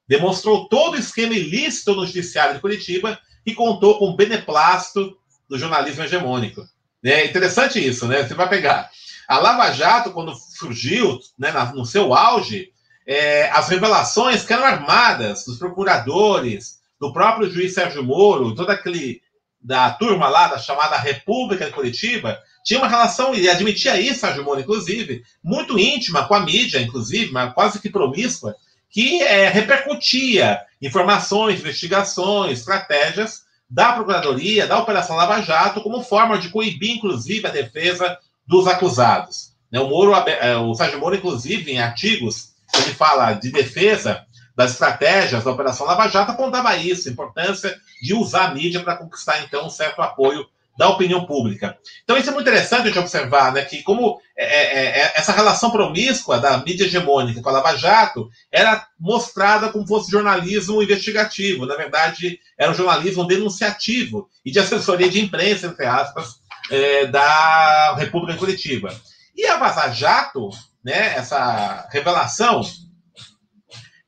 Demonstrou 0.08 0.68
todo 0.68 0.94
o 0.94 0.98
esquema 0.98 1.34
ilícito 1.34 1.94
no 1.94 2.04
Judiciário 2.04 2.54
de 2.54 2.60
Curitiba 2.60 3.18
e 3.46 3.54
contou 3.54 3.98
com 3.98 4.06
o 4.06 4.16
beneplácito 4.16 5.16
do 5.48 5.56
jornalismo 5.56 6.02
hegemônico. 6.02 6.66
É 7.04 7.24
interessante 7.24 7.78
isso, 7.78 8.06
né? 8.08 8.26
Você 8.26 8.34
vai 8.34 8.48
pegar. 8.48 8.90
A 9.28 9.38
Lava 9.38 9.70
Jato, 9.70 10.10
quando 10.12 10.34
surgiu, 10.34 11.18
né, 11.38 11.52
no 11.74 11.86
seu 11.86 12.12
auge, 12.12 12.72
é, 13.06 13.48
as 13.50 13.68
revelações 13.68 14.42
que 14.42 14.52
eram 14.52 14.64
armadas 14.64 15.44
dos 15.44 15.56
procuradores, 15.56 16.80
do 17.00 17.12
próprio 17.12 17.50
juiz 17.50 17.72
Sérgio 17.72 18.04
Moro, 18.04 18.54
todo 18.54 18.70
aquele 18.70 19.22
da 19.62 19.90
turma 19.90 20.28
lá, 20.28 20.48
da 20.48 20.58
chamada 20.58 20.96
República 20.96 21.66
de 21.66 21.72
Curitiba, 21.72 22.38
tinha 22.64 22.78
uma 22.78 22.88
relação, 22.88 23.34
e 23.34 23.48
admitia 23.48 24.00
isso, 24.00 24.26
a 24.26 24.32
Gilmore, 24.32 24.60
inclusive, 24.60 25.22
muito 25.42 25.78
íntima 25.78 26.26
com 26.26 26.34
a 26.34 26.40
mídia, 26.40 26.80
inclusive, 26.80 27.32
mas 27.32 27.52
quase 27.52 27.80
que 27.80 27.90
promíscua, 27.90 28.54
que 28.88 29.22
é, 29.22 29.48
repercutia 29.48 30.60
informações, 30.80 31.60
investigações, 31.60 32.58
estratégias 32.58 33.42
da 33.68 33.92
Procuradoria, 33.92 34.66
da 34.66 34.78
Operação 34.78 35.16
Lava 35.16 35.40
Jato, 35.40 35.80
como 35.80 36.02
forma 36.02 36.38
de 36.38 36.48
coibir, 36.48 36.96
inclusive, 36.96 37.46
a 37.46 37.50
defesa 37.50 38.18
dos 38.46 38.66
acusados. 38.66 39.52
Né, 39.70 39.78
o, 39.78 39.88
Moro, 39.88 40.12
é, 40.28 40.56
o 40.56 40.74
Sérgio 40.74 40.98
Moro, 40.98 41.14
inclusive, 41.14 41.70
em 41.70 41.78
artigos, 41.78 42.50
ele 42.74 42.94
fala 42.94 43.34
de 43.34 43.50
defesa 43.50 44.26
das 44.56 44.72
estratégias 44.72 45.44
da 45.44 45.50
Operação 45.50 45.86
Lava 45.86 46.08
Jato 46.08 46.32
apontava 46.32 46.76
isso, 46.76 47.08
a 47.08 47.12
importância 47.12 47.76
de 48.02 48.14
usar 48.14 48.46
a 48.46 48.54
mídia 48.54 48.82
para 48.82 48.96
conquistar, 48.96 49.42
então, 49.42 49.66
um 49.66 49.70
certo 49.70 50.02
apoio 50.02 50.46
da 50.80 50.88
opinião 50.88 51.26
pública. 51.26 51.76
Então, 52.02 52.16
isso 52.16 52.30
é 52.30 52.32
muito 52.32 52.48
interessante 52.48 52.90
de 52.90 52.98
observar, 52.98 53.52
né, 53.52 53.62
que 53.62 53.82
como 53.82 54.18
é, 54.34 54.44
é, 54.44 54.84
é, 55.00 55.12
essa 55.14 55.30
relação 55.30 55.70
promíscua 55.70 56.38
da 56.38 56.56
mídia 56.56 56.84
hegemônica 56.84 57.42
com 57.42 57.48
a 57.50 57.52
Lava 57.52 57.76
Jato 57.76 58.30
era 58.50 58.86
mostrada 58.98 59.68
como 59.68 59.86
fosse 59.86 60.10
jornalismo 60.10 60.82
investigativo. 60.82 61.66
Na 61.66 61.76
verdade, 61.76 62.40
era 62.56 62.70
um 62.70 62.74
jornalismo 62.74 63.26
denunciativo 63.26 64.30
e 64.42 64.50
de 64.50 64.58
assessoria 64.58 65.10
de 65.10 65.20
imprensa, 65.20 65.66
entre 65.66 65.84
aspas, 65.84 66.36
é, 66.70 67.06
da 67.06 67.94
República 67.96 68.38
Coletiva. 68.38 68.88
E 69.36 69.44
a 69.46 69.58
Vaza 69.58 69.90
Jato, 69.90 70.48
né, 70.82 71.14
essa 71.14 71.86
revelação 71.90 72.62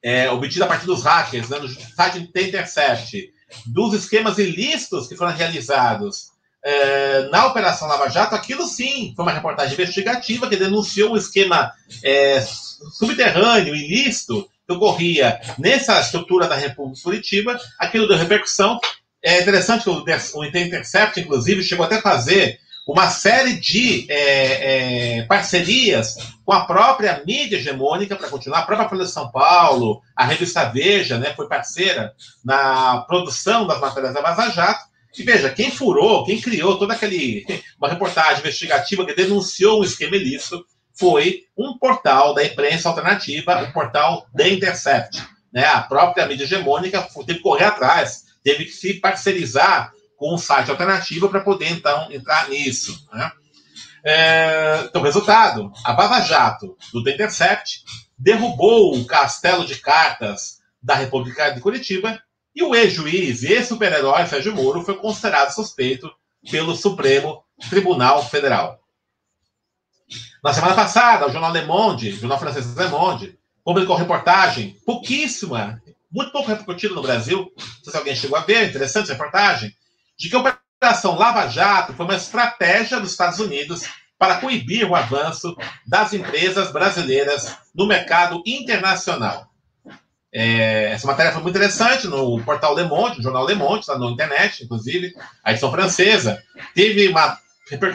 é, 0.03 0.31
obtida 0.31 0.65
a 0.65 0.69
partir 0.69 0.87
dos 0.87 1.03
hackers, 1.03 1.49
né, 1.49 1.59
no 1.59 1.69
site 1.69 2.27
The 2.33 2.43
Intercept, 2.43 3.33
dos 3.67 3.95
esquemas 3.95 4.39
ilícitos 4.39 5.07
que 5.07 5.17
foram 5.17 5.33
realizados 5.33 6.33
é, 6.65 7.29
na 7.29 7.47
Operação 7.47 7.89
Lava 7.89 8.09
Jato, 8.09 8.35
aquilo 8.35 8.67
sim 8.67 9.13
foi 9.17 9.25
uma 9.25 9.33
reportagem 9.33 9.75
investigativa 9.75 10.49
que 10.49 10.57
denunciou 10.57 11.13
um 11.13 11.17
esquema 11.17 11.73
é, 12.05 12.41
subterrâneo, 12.93 13.75
ilícito, 13.75 14.49
que 14.67 14.73
ocorria 14.73 15.41
nessa 15.59 16.01
estrutura 16.01 16.47
da 16.47 16.55
República 16.55 17.03
Curitiba, 17.03 17.59
aquilo 17.79 18.07
deu 18.07 18.17
repercussão. 18.17 18.81
É 19.25 19.41
interessante 19.41 19.85
que 19.85 19.91
o, 19.91 20.05
o 20.35 20.45
Intercept, 20.45 21.21
inclusive, 21.21 21.63
chegou 21.63 21.85
até 21.85 21.97
a 21.97 22.03
fazer 22.03 22.59
uma 22.87 23.09
série 23.11 23.55
de 23.55 24.07
é, 24.11 25.19
é, 25.19 25.23
parcerias 25.23 26.17
com 26.45 26.53
a 26.53 26.65
própria 26.67 27.23
mídia 27.25 27.57
hegemônica 27.57 28.17
para 28.17 28.29
continuar. 28.29 28.61
A 28.61 28.67
própria 28.67 28.89
Folha 28.89 29.05
de 29.05 29.11
São 29.11 29.31
Paulo, 29.31 30.01
a 30.17 30.25
revista 30.25 30.65
Veja, 30.65 31.19
né, 31.19 31.33
foi 31.35 31.49
parceira 31.49 32.13
na 32.45 33.03
produção 33.03 33.67
das 33.67 33.81
matérias 33.81 34.15
da 34.15 34.21
Vaza 34.21 34.51
Jato. 34.51 34.93
E 35.17 35.23
veja, 35.23 35.51
quem 35.51 35.71
furou, 35.71 36.25
quem 36.25 36.41
criou 36.41 36.79
toda 36.79 36.95
aquele 36.95 37.45
uma 37.79 37.89
reportagem 37.89 38.41
investigativa 38.41 39.05
que 39.05 39.15
denunciou 39.15 39.81
um 39.81 39.85
esquema 39.85 40.17
ilícito 40.17 40.65
foi 40.95 41.43
um 41.57 41.79
portal 41.79 42.35
da 42.35 42.45
imprensa 42.45 42.89
alternativa, 42.89 43.63
o 43.63 43.73
portal 43.73 44.27
The 44.37 44.49
Intercept. 44.49 45.23
Né? 45.53 45.65
A 45.65 45.83
própria 45.83 46.27
mídia 46.27 46.45
hegemônica 46.45 47.07
teve 47.27 47.35
que 47.35 47.41
correr 47.41 47.65
atrás, 47.65 48.25
teve 48.43 48.65
que 48.65 48.73
se 48.73 48.95
parcerizar 48.95 49.93
com 50.23 50.33
um 50.33 50.39
site 50.39 50.71
alternativo 50.71 51.29
para 51.29 51.41
poder, 51.41 51.73
então, 51.73 52.07
entrar 52.13 52.49
nisso. 52.49 53.09
Né? 53.13 53.33
É, 54.05 54.85
então, 54.85 55.03
resultado: 55.03 55.73
a 55.85 55.93
Vaza 55.95 56.21
Jato 56.21 56.77
do 56.93 57.03
The 57.03 57.15
Intercept 57.15 57.83
derrubou 58.17 58.97
o 58.97 59.05
castelo 59.05 59.67
de 59.67 59.75
cartas 59.75 60.61
da 60.81 60.95
República 60.95 61.51
de 61.51 61.61
Curitiba 61.61 62.23
e 62.55 62.63
o 62.63 62.73
ex-juiz 62.73 63.43
e 63.43 63.53
ex-super-herói 63.53 64.25
Sérgio 64.29 64.55
Moro 64.55 64.83
foi 64.83 64.97
considerado 64.97 65.53
suspeito 65.53 66.09
pelo 66.49 66.77
Supremo 66.77 67.43
Tribunal 67.69 68.25
Federal. 68.25 68.79
Na 70.45 70.53
semana 70.53 70.75
passada, 70.75 71.27
o 71.27 71.33
jornal 71.33 71.53
Le 71.53 71.65
Monde, 71.65 72.11
o 72.11 72.17
jornal 72.17 72.39
francês 72.39 72.77
Le 72.77 72.89
Monde, 72.89 73.37
publicou 73.65 73.97
reportagem 73.97 74.77
pouquíssima, 74.87 75.83
muito 76.13 76.31
pouco 76.31 76.49
repercutida 76.49 76.95
no 76.95 77.03
Brasil, 77.03 77.53
não 77.57 77.83
sei 77.83 77.91
se 77.91 77.97
alguém 77.97 78.15
chegou 78.15 78.39
a 78.39 78.43
ver, 78.43 78.69
interessante 78.69 79.11
reportagem, 79.11 79.75
de 80.19 80.29
que 80.29 80.37
a 80.37 80.41
Operação 80.41 81.17
Lava 81.17 81.49
Jato 81.49 81.93
foi 81.93 82.05
uma 82.05 82.17
estratégia 82.17 83.01
dos 83.01 83.11
Estados 83.11 83.39
Unidos 83.39 83.89
para 84.19 84.39
coibir 84.39 84.89
o 84.89 84.95
avanço 84.95 85.57
das 85.87 86.13
empresas 86.13 86.73
brasileiras 86.73 87.57
no 87.75 87.87
mercado 87.87 88.43
internacional. 88.47 89.49
É, 90.33 90.93
essa 90.93 91.07
matéria 91.07 91.33
foi 91.33 91.43
muito 91.43 91.57
interessante 91.57 92.07
no 92.07 92.43
portal 92.43 92.75
Le 92.75 92.85
Monde, 92.85 93.19
no 93.19 93.23
jornal 93.23 93.45
Le 93.45 93.55
Monde, 93.55 93.81
está 93.81 93.99
na 93.99 94.07
internet, 94.07 94.65
inclusive, 94.65 95.13
a 95.45 95.51
edição 95.51 95.71
francesa. 95.71 96.43
Teve 96.75 97.09
uma 97.09 97.39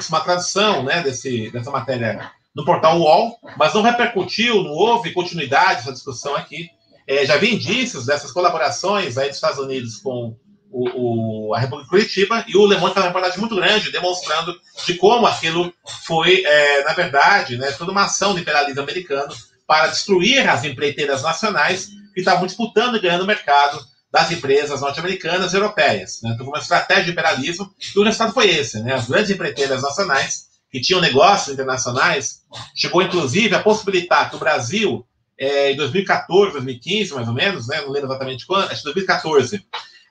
uma 0.10 0.22
tradução 0.22 0.84
né, 0.84 1.04
desse, 1.04 1.52
dessa 1.52 1.70
matéria 1.70 2.32
no 2.56 2.66
portal 2.66 3.00
UOL, 3.00 3.38
mas 3.58 3.74
não 3.74 3.82
repercutiu, 3.82 4.64
não 4.64 4.72
houve 4.72 5.14
continuidade 5.14 5.82
dessa 5.82 5.94
discussão 5.94 6.36
aqui. 6.36 6.70
É, 7.06 7.26
já 7.26 7.38
vi 7.38 7.54
indícios 7.54 8.06
dessas 8.06 8.32
colaborações 8.32 9.18
aí 9.18 9.28
dos 9.28 9.38
Estados 9.38 9.60
Unidos 9.60 9.98
com 9.98 10.36
o, 10.72 11.50
o, 11.50 11.56
a 11.56 11.60
República 11.60 11.86
de 11.86 11.90
Curitiba, 11.90 12.46
e 12.48 12.58
o 12.58 12.66
Le 12.66 12.78
Monde 12.78 12.94
fez 12.94 13.06
uma 13.06 13.08
reportagem 13.08 13.40
muito 13.40 13.56
grande, 13.56 13.92
demonstrando 13.92 14.60
de 14.86 14.94
como 14.96 15.26
aquilo 15.26 15.74
foi, 16.06 16.44
é, 16.46 16.84
na 16.84 16.94
verdade, 16.94 17.58
né, 17.58 17.72
toda 17.72 17.92
uma 17.92 18.06
ação 18.06 18.34
do 18.34 18.40
imperialismo 18.40 18.82
americano 18.82 19.34
para 19.66 19.88
destruir 19.88 20.48
as 20.50 20.64
empreiteiras 20.64 21.24
nacionais 21.24 21.90
que 22.14 22.22
estavam 22.22 22.46
disputando 22.46 22.96
e 22.96 23.00
ganhando 23.00 23.24
o 23.24 23.28
mercado 23.28 23.80
das 24.12 24.32
empresas 24.32 24.82
norte-americanas 24.82 25.54
e 25.54 25.58
europeias. 25.58 26.22
Né? 26.24 26.32
Então, 26.34 26.48
uma 26.48 26.60
estratégia 26.60 27.06
de 27.06 27.12
imperialismo, 27.12 27.70
e 27.96 28.00
o 28.00 28.04
resultado 28.04 28.34
foi 28.34 28.50
esse. 28.50 28.80
Né? 28.82 28.94
As 28.94 29.08
grandes 29.08 29.30
empreiteiras 29.30 29.82
nacionais, 29.82 30.48
que 30.72 30.82
tinham 30.82 31.02
negócios 31.02 31.54
internacionais, 31.54 32.42
chegou 32.76 33.02
inclusive 33.02 33.54
a 33.56 33.62
possibilitar 33.62 34.30
que 34.30 34.36
o 34.36 34.40
Brasil, 34.40 35.06
é, 35.38 35.72
em 35.72 35.76
2014, 35.76 36.54
2015, 36.54 37.14
mais 37.14 37.28
ou 37.28 37.34
menos, 37.34 37.68
né? 37.68 37.82
não 37.82 37.92
lembro 37.92 38.10
exatamente 38.10 38.46
quando, 38.46 38.72
acho 38.72 38.78
que 38.78 38.86
2014, 38.86 39.66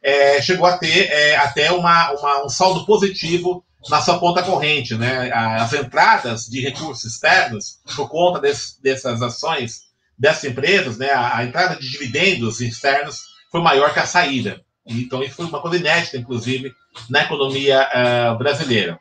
é, 0.07 0.41
chegou 0.41 0.69
a 0.69 0.79
ter 0.79 1.11
é, 1.11 1.35
até 1.35 1.73
uma, 1.73 2.13
uma, 2.13 2.45
um 2.45 2.49
saldo 2.49 2.87
positivo 2.87 3.65
na 3.91 4.01
sua 4.01 4.21
ponta 4.21 4.41
corrente. 4.41 4.95
Né? 4.95 5.33
As 5.33 5.73
entradas 5.73 6.47
de 6.47 6.61
recursos 6.61 7.13
externos, 7.13 7.81
por 7.97 8.09
conta 8.09 8.39
desse, 8.39 8.81
dessas 8.81 9.21
ações 9.21 9.85
dessas 10.17 10.45
empresas, 10.45 10.97
né, 10.97 11.11
a, 11.11 11.39
a, 11.39 11.45
entrada 11.45 11.77
de 11.77 11.91
dividendos 11.91 12.61
externos 12.63 13.21
foi 13.51 13.61
maior 13.61 13.93
que 13.93 13.99
a 13.99 14.07
saída. 14.07 14.63
Então, 14.87 15.23
isso 15.23 15.35
foi 15.35 15.45
uma 15.45 15.61
coisa 15.61 15.77
inédita, 15.77 16.17
inclusive, 16.17 16.73
na 17.11 17.25
economia 17.25 17.87
uh, 17.87 18.39
brasileira. 18.39 18.99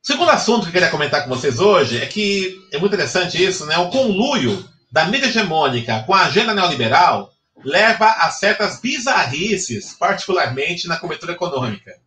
O 0.00 0.06
segundo 0.06 0.30
assunto 0.30 0.62
que 0.62 0.68
eu 0.68 0.72
queria 0.72 0.90
comentar 0.90 1.24
com 1.24 1.30
vocês 1.30 1.58
hoje 1.58 2.00
é 2.00 2.06
que 2.06 2.54
é 2.70 2.78
muito 2.78 2.94
interessante 2.94 3.42
isso, 3.42 3.66
né? 3.66 3.78
O 3.78 3.88
conluio 3.88 4.64
da 4.92 5.06
mídia 5.06 5.26
hegemônica 5.26 6.04
com 6.06 6.14
a 6.14 6.26
agenda 6.26 6.54
neoliberal 6.54 7.33
leva 7.64 8.06
a 8.06 8.30
certas 8.30 8.80
bizarrices, 8.80 9.94
particularmente 9.94 10.86
na 10.86 10.98
cobertura 10.98 11.32
econômica. 11.32 11.98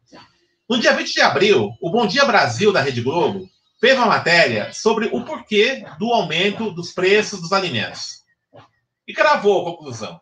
No 0.70 0.80
dia 0.80 0.94
20 0.94 1.14
de 1.14 1.22
abril, 1.22 1.72
o 1.82 1.90
Bom 1.90 2.06
Dia 2.06 2.26
Brasil 2.26 2.72
da 2.72 2.82
Rede 2.82 3.02
Globo 3.02 3.50
fez 3.80 3.96
uma 3.96 4.06
matéria 4.06 4.72
sobre 4.74 5.08
o 5.12 5.24
porquê 5.24 5.86
do 5.98 6.12
aumento 6.12 6.72
dos 6.72 6.92
preços 6.92 7.42
dos 7.42 7.54
alimentos. 7.54 8.24
E 9.08 9.14
cravou 9.14 9.62
a 9.62 9.66
conclusão. 9.66 10.20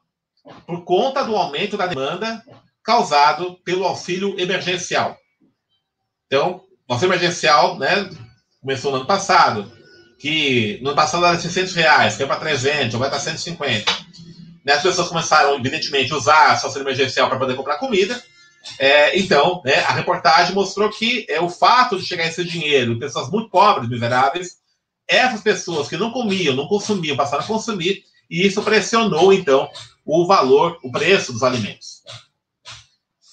Por 0.68 0.84
conta 0.84 1.24
do 1.24 1.36
aumento 1.36 1.76
da 1.76 1.88
demanda 1.88 2.44
causado 2.84 3.56
pelo 3.66 3.84
auxílio 3.84 4.40
emergencial. 4.40 5.18
Então, 6.28 6.62
o 6.88 6.94
auxílio 6.94 7.14
emergencial 7.14 7.80
né, 7.80 8.10
começou 8.62 8.92
no 8.92 8.98
ano 8.98 9.08
passado, 9.08 9.72
que 10.20 10.80
no 10.84 10.90
ano 10.90 10.96
passado 10.96 11.26
era 11.26 11.40
600 11.40 11.74
reais, 11.74 12.16
foi 12.16 12.28
para 12.28 12.40
300, 12.40 12.94
ou 12.94 13.00
vai 13.00 13.10
para 13.10 13.20
150. 13.20 13.92
Né, 14.66 14.74
as 14.74 14.82
pessoas 14.82 15.08
começaram, 15.08 15.56
evidentemente, 15.56 16.12
a 16.12 16.18
usar 16.18 16.56
esse 16.56 16.66
auxílio 16.66 16.86
emergencial 16.86 17.30
para 17.30 17.38
poder 17.38 17.56
comprar 17.56 17.78
comida, 17.78 18.22
é, 18.80 19.18
então, 19.18 19.62
né, 19.64 19.76
a 19.82 19.94
reportagem 19.94 20.56
mostrou 20.56 20.90
que 20.90 21.26
é, 21.30 21.40
o 21.40 21.50
fato 21.50 21.98
de 22.00 22.06
chegar 22.06 22.26
esse 22.26 22.44
dinheiro 22.44 22.98
pessoas 22.98 23.30
muito 23.30 23.50
pobres, 23.50 23.88
miseráveis, 23.88 24.58
essas 25.08 25.42
pessoas 25.42 25.88
que 25.88 25.98
não 25.98 26.12
comiam, 26.12 26.56
não 26.56 26.68
consumiam, 26.68 27.16
passaram 27.16 27.44
a 27.44 27.48
consumir, 27.48 28.04
e 28.28 28.46
isso 28.46 28.64
pressionou, 28.64 29.32
então, 29.32 29.70
o 30.04 30.26
valor, 30.26 30.80
o 30.84 30.92
preço 30.92 31.32
dos 31.32 31.44
alimentos. 31.44 32.02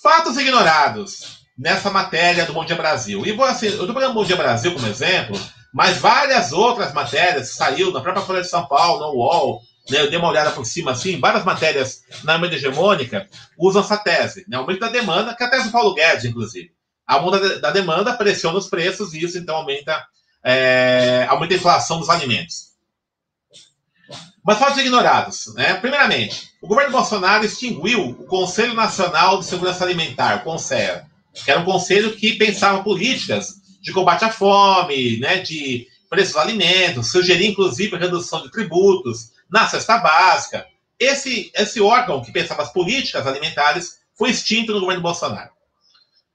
Fatos 0.03 0.37
ignorados 0.37 1.47
nessa 1.57 1.90
matéria 1.90 2.45
do 2.45 2.53
Bom 2.53 2.64
Dia 2.64 2.77
Brasil. 2.77 3.25
E 3.25 3.40
assim, 3.42 3.66
eu 3.66 3.81
estou 3.81 3.95
pegando 3.95 4.11
o 4.11 4.14
Bom 4.14 4.25
Dia 4.25 4.37
Brasil 4.37 4.75
como 4.75 4.87
exemplo, 4.87 5.38
mas 5.73 5.97
várias 5.97 6.53
outras 6.53 6.92
matérias 6.92 7.55
saiu 7.55 7.90
na 7.90 8.01
própria 8.01 8.25
Folha 8.25 8.42
de 8.42 8.49
São 8.49 8.66
Paulo, 8.66 9.01
no 9.01 9.18
UOL, 9.18 9.62
né, 9.90 10.01
eu 10.01 10.11
dei 10.11 10.18
uma 10.18 10.29
olhada 10.29 10.51
por 10.53 10.64
cima 10.64 10.92
assim, 10.92 11.18
várias 11.18 11.45
matérias 11.45 12.03
na 12.23 12.38
mídia 12.38 12.57
hegemônica 12.57 13.29
usam 13.59 13.83
essa 13.83 13.97
tese, 13.97 14.45
né, 14.49 14.57
aumento 14.57 14.81
da 14.81 14.88
demanda, 14.88 15.35
que 15.35 15.42
é 15.42 15.47
a 15.47 15.51
tese 15.51 15.64
do 15.64 15.73
Paulo 15.73 15.95
Guedes, 15.95 16.25
inclusive. 16.25 16.73
Aumento 17.07 17.61
da 17.61 17.71
demanda 17.71 18.14
pressiona 18.14 18.59
os 18.59 18.68
preços 18.68 19.12
e 19.12 19.25
isso 19.25 19.37
então 19.37 19.57
aumenta, 19.57 20.05
é, 20.45 21.27
aumenta 21.29 21.55
a 21.55 21.57
inflação 21.57 21.99
dos 21.99 22.09
alimentos. 22.09 22.73
Mas 24.45 24.59
fatos 24.59 24.79
ignorados. 24.79 25.55
Né? 25.55 25.75
Primeiramente, 25.75 26.53
o 26.61 26.66
governo 26.66 26.92
Bolsonaro 26.92 27.45
extinguiu 27.45 28.11
o 28.11 28.25
Conselho 28.27 28.75
Nacional 28.75 29.38
de 29.38 29.47
Segurança 29.47 29.85
Alimentar, 29.85 30.37
o 30.37 30.40
CONSEA, 30.42 31.07
que 31.33 31.51
era 31.51 31.61
um 31.61 31.64
conselho 31.64 32.14
que 32.14 32.35
pensava 32.35 32.83
políticas 32.83 33.61
de 33.81 33.92
combate 33.92 34.25
à 34.25 34.31
fome, 34.31 35.18
né, 35.18 35.38
de 35.38 35.87
preços 36.09 36.35
dos 36.35 36.42
alimentos, 36.42 37.11
sugeria 37.11 37.49
inclusive 37.49 37.97
redução 37.97 38.42
de 38.42 38.51
tributos, 38.51 39.32
na 39.53 39.69
cesta 39.69 39.99
básica. 39.99 40.67
Esse, 40.99 41.53
esse 41.55 41.81
órgão 41.81 42.23
que 42.23 42.33
pensava 42.33 42.62
as 42.62 42.73
políticas 42.73 43.27
alimentares 43.27 44.01
foi 44.15 44.31
extinto 44.31 44.73
no 44.73 44.81
governo 44.81 45.03
Bolsonaro. 45.03 45.51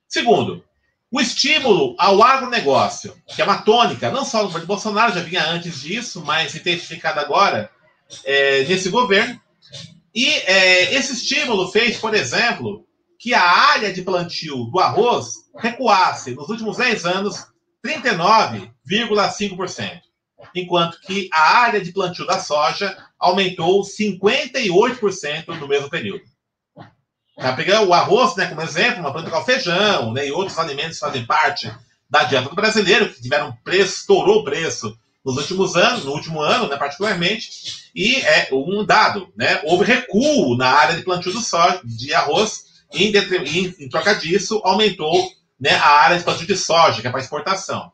Segundo, 0.07 0.63
o 1.11 1.19
estímulo 1.19 1.95
ao 1.97 2.21
agronegócio, 2.21 3.19
que 3.27 3.41
é 3.41 3.45
uma 3.45 3.63
tônica, 3.63 4.11
não 4.11 4.23
só 4.23 4.37
no 4.39 4.47
governo 4.47 4.67
Bolsonaro, 4.67 5.13
já 5.13 5.21
vinha 5.21 5.49
antes 5.49 5.81
disso, 5.81 6.23
mas 6.23 6.53
intensificada 6.53 7.21
agora 7.21 7.71
é, 8.23 8.63
nesse 8.65 8.89
governo. 8.89 9.41
E 10.13 10.27
é, 10.27 10.93
esse 10.93 11.13
estímulo 11.13 11.71
fez, 11.71 11.97
por 11.97 12.13
exemplo, 12.13 12.85
que 13.17 13.33
a 13.33 13.41
área 13.41 13.91
de 13.91 14.03
plantio 14.03 14.65
do 14.65 14.79
arroz 14.79 15.47
recuasse 15.57 16.35
nos 16.35 16.49
últimos 16.49 16.77
10 16.77 17.05
anos 17.05 17.47
39,5% 17.83 20.06
enquanto 20.55 20.99
que 21.01 21.29
a 21.31 21.57
área 21.59 21.81
de 21.81 21.91
plantio 21.91 22.25
da 22.25 22.39
soja 22.39 22.97
aumentou 23.19 23.81
58% 23.81 25.47
no 25.59 25.67
mesmo 25.67 25.89
período. 25.89 26.23
Tá 27.35 27.53
pegando 27.53 27.89
o 27.89 27.93
arroz, 27.93 28.35
né, 28.35 28.47
como 28.47 28.61
exemplo, 28.61 28.99
uma 28.99 29.13
planta 29.13 29.29
com 29.29 29.45
feijão, 29.45 30.11
né, 30.11 30.27
e 30.27 30.31
outros 30.31 30.57
alimentos 30.57 30.97
fazem 30.97 31.25
parte 31.25 31.71
da 32.09 32.23
dieta 32.23 32.49
do 32.49 32.55
brasileiro, 32.55 33.13
que 33.13 33.21
tiveram 33.21 33.55
preço, 33.63 33.99
estourou 33.99 34.39
o 34.39 34.43
preço 34.43 34.97
nos 35.23 35.37
últimos 35.37 35.75
anos, 35.75 36.05
no 36.05 36.13
último 36.13 36.41
ano, 36.41 36.67
né, 36.67 36.77
particularmente, 36.77 37.91
e 37.93 38.15
é 38.21 38.49
um 38.51 38.83
dado, 38.83 39.31
né, 39.35 39.61
houve 39.65 39.85
recuo 39.85 40.57
na 40.57 40.69
área 40.69 40.95
de 40.95 41.03
plantio 41.03 41.31
do 41.31 41.41
soja, 41.41 41.81
de 41.83 42.13
arroz, 42.13 42.65
em, 42.91 43.11
em, 43.11 43.75
em 43.79 43.89
troca 43.89 44.15
disso, 44.15 44.61
aumentou 44.63 45.31
né, 45.59 45.71
a 45.71 45.89
área 45.89 46.17
de 46.17 46.23
plantio 46.23 46.47
de 46.47 46.55
soja, 46.55 47.01
que 47.01 47.07
é 47.07 47.11
para 47.11 47.19
exportação. 47.19 47.91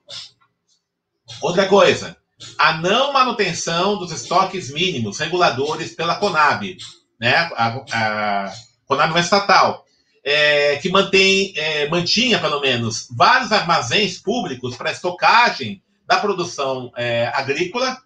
Outra 1.42 1.68
coisa, 1.68 2.16
a 2.58 2.78
não 2.78 3.14
manutenção 3.14 3.98
dos 3.98 4.12
estoques 4.12 4.72
mínimos 4.72 5.20
reguladores 5.20 5.96
pela 5.96 6.16
Conab, 6.16 6.78
né? 7.20 7.36
A, 7.56 7.84
a 7.92 8.54
Conab 8.86 9.18
é 9.18 9.20
estatal, 9.20 9.86
é, 10.24 10.76
que 10.78 10.90
mantém, 10.90 11.54
é, 11.56 11.88
mantinha 11.90 12.40
pelo 12.40 12.62
menos 12.62 13.08
vários 13.16 13.52
armazéns 13.52 14.18
públicos 14.18 14.76
para 14.76 14.92
estocagem 14.92 15.82
da 16.08 16.18
produção 16.18 16.92
é, 16.96 17.28
agrícola, 17.34 17.98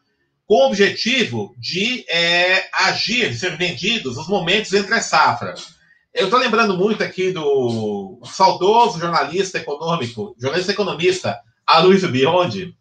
com 0.46 0.56
o 0.56 0.68
objetivo 0.68 1.54
de 1.58 2.06
é, 2.08 2.70
agir, 2.72 3.30
de 3.30 3.38
ser 3.38 3.58
vendidos 3.58 4.16
nos 4.16 4.28
momentos 4.28 4.74
entre 4.74 4.94
a 4.94 5.02
safra. 5.02 5.54
Eu 6.14 6.26
estou 6.26 6.40
lembrando 6.40 6.78
muito 6.78 7.04
aqui 7.04 7.32
do 7.32 8.20
saudoso 8.26 9.00
jornalista 9.00 9.58
econômico, 9.58 10.36
jornalista 10.40 10.72
economista, 10.72 11.38
Aloysio 11.66 12.10
Biondi, 12.10 12.74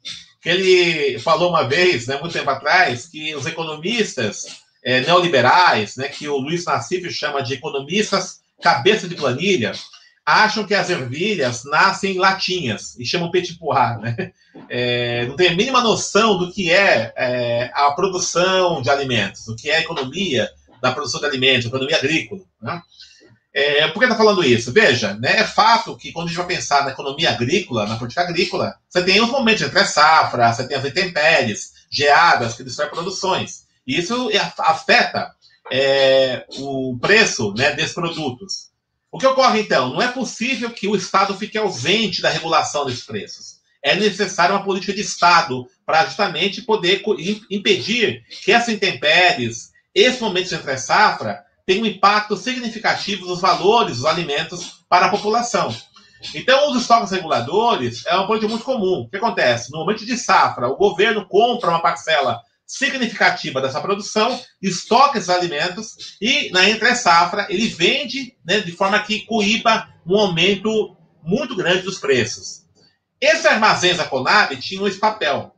ele 0.48 1.18
falou 1.18 1.50
uma 1.50 1.64
vez, 1.64 2.06
né, 2.06 2.18
muito 2.20 2.32
tempo 2.32 2.50
atrás, 2.50 3.06
que 3.06 3.35
os 3.35 3.46
economistas 3.46 4.46
é, 4.85 5.00
neoliberais, 5.00 5.96
né, 5.96 6.09
que 6.09 6.28
o 6.28 6.37
Luiz 6.37 6.64
Nassif 6.64 7.11
chama 7.11 7.42
de 7.42 7.54
economistas 7.54 8.40
cabeça 8.62 9.09
de 9.09 9.14
planilha, 9.14 9.72
acham 10.24 10.66
que 10.66 10.74
as 10.74 10.90
ervilhas 10.90 11.64
nascem 11.64 12.16
em 12.16 12.18
latinhas 12.18 12.98
e 12.98 13.04
chamam 13.04 13.30
petit 13.30 13.56
pois, 13.59 14.00
né? 14.00 14.32
É, 14.68 15.26
não 15.26 15.37
tem 15.37 15.48
a 15.48 15.54
mínima 15.54 15.82
noção 15.82 16.38
do 16.38 16.50
que 16.50 16.72
é, 16.72 17.12
é, 17.16 17.70
a 17.74 17.92
produção 17.92 18.80
de 18.80 18.88
alimentos, 18.88 19.44
do 19.44 19.54
que 19.54 19.70
é 19.70 19.76
a 19.76 19.80
economia 19.80 20.50
da 20.80 20.92
produção 20.92 21.20
de 21.20 21.26
alimentos, 21.26 21.66
a 21.66 21.68
economia 21.68 21.96
agrícola. 21.96 22.40
Né? 22.61 22.80
É, 23.59 23.88
por 23.88 24.01
que 24.01 24.05
está 24.05 24.14
falando 24.14 24.45
isso? 24.45 24.71
Veja, 24.71 25.14
né, 25.14 25.38
é 25.38 25.45
fato 25.45 25.97
que 25.97 26.12
quando 26.12 26.27
a 26.27 26.29
gente 26.29 26.37
vai 26.37 26.47
pensar 26.47 26.85
na 26.85 26.90
economia 26.90 27.31
agrícola, 27.31 27.87
na 27.87 27.97
política 27.97 28.21
agrícola, 28.21 28.77
você 28.87 29.03
tem 29.03 29.19
os 29.19 29.31
momentos 29.31 29.62
entre 29.62 29.83
safra, 29.87 30.53
você 30.53 30.69
tem 30.69 30.77
as 30.77 30.85
intempéries, 30.85 31.73
geadas 31.90 32.53
que 32.53 32.62
destroem 32.62 32.90
produções. 32.90 33.64
E 33.87 33.99
isso 33.99 34.29
afeta 34.59 35.35
é, 35.73 36.45
o 36.59 36.99
preço 37.01 37.55
né, 37.55 37.73
desses 37.73 37.95
produtos. 37.95 38.66
O 39.11 39.16
que 39.19 39.27
ocorre 39.27 39.61
então? 39.61 39.88
Não 39.95 40.03
é 40.03 40.09
possível 40.09 40.69
que 40.69 40.87
o 40.87 40.95
Estado 40.95 41.35
fique 41.35 41.57
ausente 41.57 42.21
da 42.21 42.29
regulação 42.29 42.85
desses 42.85 43.05
preços. 43.05 43.57
É 43.83 43.95
necessária 43.95 44.55
uma 44.55 44.64
política 44.64 44.92
de 44.92 45.01
Estado 45.01 45.66
para 45.87 46.05
justamente 46.05 46.61
poder 46.61 47.03
impedir 47.51 48.23
que 48.45 48.53
essas 48.53 48.75
intempéries, 48.75 49.71
esses 49.95 50.21
momentos 50.21 50.53
entre 50.53 50.77
safra, 50.77 51.45
tenham 51.66 51.83
um 51.83 51.87
impacto 51.87 52.37
significativo 52.37 53.26
nos 53.26 53.40
valores 53.40 53.96
dos 53.96 54.07
alimentos 54.07 54.85
para 54.88 55.07
a 55.07 55.11
população. 55.11 55.74
Então, 56.35 56.70
os 56.70 56.81
estoques 56.81 57.11
reguladores 57.11 58.07
é 58.07 58.14
uma 58.14 58.26
política 58.26 58.48
muito 58.48 58.64
comum. 58.64 59.00
O 59.00 59.09
que 59.09 59.16
acontece? 59.16 59.70
No 59.70 59.81
momento 59.81 60.07
de 60.07 60.16
safra, 60.16 60.68
o 60.68 60.76
governo 60.76 61.26
compra 61.26 61.70
uma 61.70 61.83
parcela 61.83 62.40
significativa 62.66 63.61
dessa 63.61 63.81
produção, 63.81 64.40
estoca 64.61 65.18
esses 65.18 65.31
alimentos 65.31 66.16
e, 66.20 66.50
na 66.50 66.68
entre-safra, 66.68 67.46
ele 67.48 67.68
vende 67.68 68.37
né, 68.44 68.61
de 68.61 68.72
forma 68.72 68.98
que 69.00 69.20
coíba 69.20 69.88
um 70.05 70.18
aumento 70.18 70.96
muito 71.22 71.55
grande 71.55 71.83
dos 71.83 71.98
preços. 71.98 72.64
Esses 73.20 73.46
armazéns 73.46 73.98
da 73.98 74.05
Conab 74.05 74.57
tinham 74.57 74.87
esse 74.87 74.98
papel. 74.98 75.55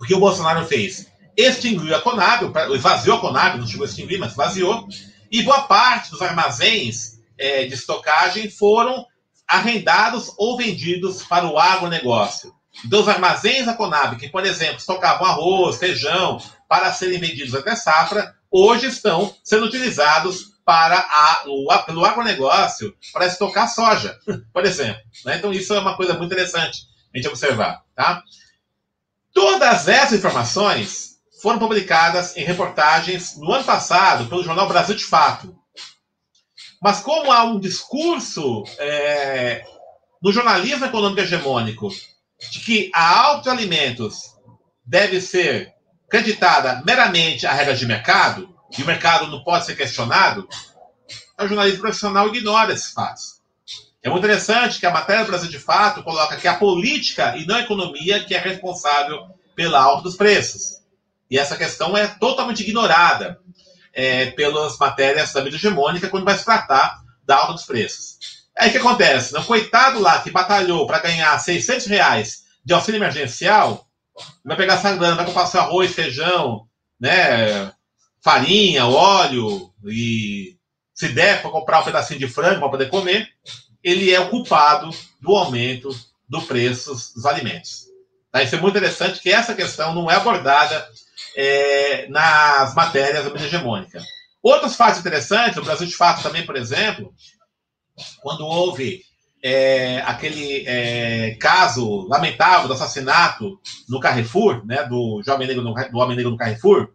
O 0.00 0.04
que 0.04 0.14
o 0.14 0.18
Bolsonaro 0.18 0.64
fez? 0.66 1.08
Extinguiu 1.36 1.94
a 1.94 2.00
Conab, 2.00 2.50
esvaziou 2.74 3.18
a 3.18 3.20
Conab, 3.20 3.58
não 3.58 3.66
chegou 3.66 3.84
a 3.84 3.88
extinguir, 3.88 4.18
mas 4.18 4.30
esvaziou, 4.30 4.88
e 5.34 5.42
boa 5.42 5.62
parte 5.62 6.12
dos 6.12 6.22
armazéns 6.22 7.18
é, 7.36 7.64
de 7.64 7.74
estocagem 7.74 8.48
foram 8.48 9.04
arrendados 9.48 10.32
ou 10.38 10.56
vendidos 10.56 11.24
para 11.24 11.44
o 11.44 11.58
agronegócio 11.58 12.54
dos 12.84 13.08
armazéns 13.08 13.66
da 13.66 13.74
Conab, 13.74 14.14
que, 14.14 14.28
por 14.28 14.46
exemplo, 14.46 14.76
estocavam 14.76 15.26
arroz, 15.26 15.76
feijão, 15.76 16.40
para 16.68 16.92
serem 16.92 17.18
vendidos 17.18 17.52
até 17.52 17.74
safra, 17.74 18.32
hoje 18.48 18.86
estão 18.86 19.34
sendo 19.42 19.66
utilizados 19.66 20.54
para 20.64 20.98
a, 20.98 21.42
o, 21.48 21.66
pelo 21.84 22.04
agronegócio 22.04 22.94
para 23.12 23.26
estocar 23.26 23.68
soja, 23.68 24.16
por 24.54 24.64
exemplo. 24.64 25.02
Né? 25.24 25.38
Então, 25.38 25.52
isso 25.52 25.74
é 25.74 25.80
uma 25.80 25.96
coisa 25.96 26.14
muito 26.14 26.32
interessante 26.32 26.82
a 27.12 27.16
gente 27.16 27.26
observar. 27.26 27.82
Tá? 27.96 28.22
Todas 29.32 29.88
essas 29.88 30.12
informações 30.12 31.13
foram 31.44 31.58
publicadas 31.58 32.34
em 32.38 32.42
reportagens 32.42 33.36
no 33.36 33.52
ano 33.52 33.64
passado 33.64 34.30
pelo 34.30 34.42
jornal 34.42 34.66
Brasil 34.66 34.94
de 34.94 35.04
Fato. 35.04 35.54
Mas 36.80 37.00
como 37.00 37.30
há 37.30 37.44
um 37.44 37.60
discurso 37.60 38.64
é, 38.78 39.62
no 40.22 40.32
jornalismo 40.32 40.86
econômico 40.86 41.20
hegemônico 41.20 41.90
de 42.50 42.60
que 42.60 42.90
a 42.94 43.26
autoalimentos 43.26 44.22
deve 44.86 45.20
ser 45.20 45.74
creditada 46.08 46.82
meramente 46.86 47.46
a 47.46 47.52
regras 47.52 47.78
de 47.78 47.84
mercado, 47.84 48.48
e 48.78 48.82
o 48.82 48.86
mercado 48.86 49.26
não 49.26 49.44
pode 49.44 49.66
ser 49.66 49.76
questionado, 49.76 50.48
o 51.38 51.46
jornalismo 51.46 51.82
profissional 51.82 52.26
ignora 52.28 52.72
esses 52.72 52.90
fatos. 52.90 53.42
É 54.02 54.08
muito 54.08 54.24
interessante 54.24 54.80
que 54.80 54.86
a 54.86 54.90
matéria 54.90 55.24
do 55.24 55.28
Brasil 55.28 55.50
de 55.50 55.58
Fato 55.58 56.02
coloca 56.02 56.38
que 56.38 56.48
a 56.48 56.54
política 56.54 57.36
e 57.36 57.44
não 57.44 57.56
a 57.56 57.60
economia 57.60 58.24
que 58.24 58.34
é 58.34 58.38
responsável 58.38 59.26
pela 59.54 59.78
alta 59.78 60.04
dos 60.04 60.16
preços. 60.16 60.83
E 61.30 61.38
essa 61.38 61.56
questão 61.56 61.96
é 61.96 62.06
totalmente 62.06 62.62
ignorada 62.62 63.40
é, 63.92 64.30
pelas 64.32 64.76
matérias 64.78 65.32
da 65.32 65.42
mídia 65.42 65.56
hegemônica 65.56 66.08
quando 66.08 66.24
vai 66.24 66.36
se 66.36 66.44
tratar 66.44 67.02
da 67.24 67.36
alta 67.36 67.54
dos 67.54 67.64
preços. 67.64 68.18
Aí 68.56 68.68
o 68.68 68.72
que 68.72 68.78
acontece? 68.78 69.36
O 69.36 69.44
coitado 69.44 70.00
lá 70.00 70.20
que 70.20 70.30
batalhou 70.30 70.86
para 70.86 71.00
ganhar 71.00 71.38
600 71.38 71.86
reais 71.86 72.44
de 72.64 72.72
auxílio 72.72 72.98
emergencial, 72.98 73.86
vai 74.44 74.56
pegar 74.56 74.74
essa 74.74 74.94
grana, 74.94 75.16
vai 75.16 75.26
comprar 75.26 75.46
seu 75.46 75.60
arroz, 75.60 75.92
feijão, 75.92 76.66
né, 76.98 77.72
farinha, 78.22 78.86
óleo 78.86 79.72
e 79.84 80.56
se 80.94 81.08
der 81.08 81.42
para 81.42 81.50
comprar 81.50 81.80
um 81.80 81.84
pedacinho 81.84 82.20
de 82.20 82.28
frango 82.28 82.60
para 82.60 82.70
poder 82.70 82.88
comer, 82.88 83.28
ele 83.82 84.12
é 84.12 84.20
o 84.20 84.30
culpado 84.30 84.88
do 85.20 85.34
aumento 85.34 85.90
do 86.28 86.40
preço 86.42 86.94
dos 87.14 87.26
alimentos. 87.26 87.84
Tá? 88.30 88.42
Isso 88.42 88.54
é 88.54 88.60
muito 88.60 88.76
interessante 88.76 89.20
que 89.20 89.30
essa 89.30 89.54
questão 89.54 89.94
não 89.94 90.10
é 90.10 90.14
abordada 90.14 90.88
é, 91.36 92.06
nas 92.08 92.74
matérias 92.74 93.24
da 93.24 93.30
mídia 93.30 93.46
hegemônica. 93.46 94.00
Outros 94.42 94.76
fatos 94.76 95.00
interessantes, 95.00 95.56
o 95.56 95.62
Brasil 95.62 95.86
de 95.86 95.96
Fato 95.96 96.22
também, 96.22 96.44
por 96.44 96.56
exemplo, 96.56 97.14
quando 98.20 98.44
houve 98.44 99.02
é, 99.42 100.00
aquele 100.06 100.64
é, 100.66 101.36
caso 101.40 102.06
lamentável 102.08 102.66
do 102.66 102.74
assassinato 102.74 103.60
no 103.88 104.00
Carrefour, 104.00 104.64
né, 104.66 104.84
do 104.84 105.22
jovem 105.24 105.46
negro 105.46 105.62
no, 105.62 105.74
do 105.74 105.98
homem 105.98 106.16
negro 106.16 106.30
no 106.30 106.36
Carrefour, 106.36 106.88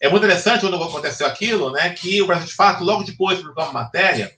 é 0.00 0.08
muito 0.08 0.24
interessante 0.24 0.60
quando 0.60 0.82
aconteceu 0.82 1.26
aquilo, 1.26 1.70
né, 1.70 1.90
que 1.90 2.20
o 2.20 2.26
Brasil 2.26 2.46
de 2.46 2.54
Fato, 2.54 2.84
logo 2.84 3.04
depois, 3.04 3.38
publicou 3.38 3.64
uma 3.64 3.72
matéria 3.72 4.32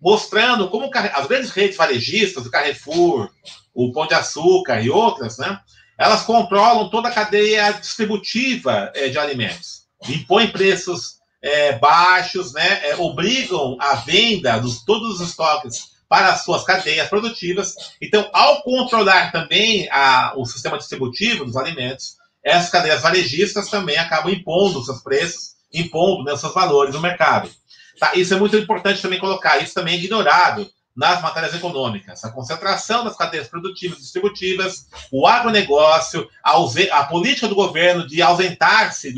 mostrando 0.00 0.68
como 0.68 0.88
as 0.94 1.26
grandes 1.26 1.50
redes 1.50 1.76
varejistas, 1.76 2.46
o 2.46 2.50
Carrefour, 2.50 3.28
o 3.74 3.90
Pão 3.90 4.06
de 4.06 4.14
Açúcar 4.14 4.80
e 4.80 4.88
outras, 4.88 5.38
né, 5.38 5.58
elas 5.98 6.22
controlam 6.22 6.88
toda 6.88 7.08
a 7.08 7.12
cadeia 7.12 7.72
distributiva 7.72 8.92
é, 8.94 9.08
de 9.08 9.18
alimentos, 9.18 9.82
impõem 10.08 10.48
preços 10.48 11.18
é, 11.42 11.72
baixos, 11.78 12.52
né, 12.52 12.88
é, 12.88 12.96
obrigam 12.96 13.76
a 13.80 13.96
venda 13.96 14.58
dos 14.58 14.84
todos 14.84 15.20
os 15.20 15.28
estoques 15.28 15.98
para 16.08 16.28
as 16.28 16.42
suas 16.42 16.64
cadeias 16.64 17.08
produtivas. 17.08 17.74
Então, 18.00 18.28
ao 18.32 18.62
controlar 18.62 19.30
também 19.30 19.88
a, 19.90 20.32
o 20.36 20.44
sistema 20.46 20.78
distributivo 20.78 21.44
dos 21.44 21.56
alimentos, 21.56 22.16
essas 22.42 22.70
cadeias 22.70 23.02
varejistas 23.02 23.68
também 23.68 23.98
acabam 23.98 24.32
impondo 24.32 24.82
seus 24.82 25.02
preços, 25.02 25.54
impondo 25.72 26.24
né, 26.24 26.36
seus 26.36 26.54
valores 26.54 26.94
no 26.94 27.00
mercado. 27.00 27.50
Tá? 27.98 28.12
Isso 28.14 28.32
é 28.32 28.38
muito 28.38 28.56
importante 28.56 29.02
também 29.02 29.18
colocar, 29.18 29.58
isso 29.58 29.74
também 29.74 29.94
é 29.94 29.98
ignorado 29.98 30.70
nas 30.98 31.22
matérias 31.22 31.54
econômicas. 31.54 32.24
A 32.24 32.32
concentração 32.32 33.04
das 33.04 33.16
cadeias 33.16 33.46
produtivas 33.46 33.98
e 33.98 34.02
distributivas, 34.02 34.88
o 35.12 35.28
agronegócio, 35.28 36.28
a, 36.42 36.56
a 36.98 37.04
política 37.04 37.46
do 37.46 37.54
governo 37.54 38.04
de 38.04 38.20
ausentar-se 38.20 39.14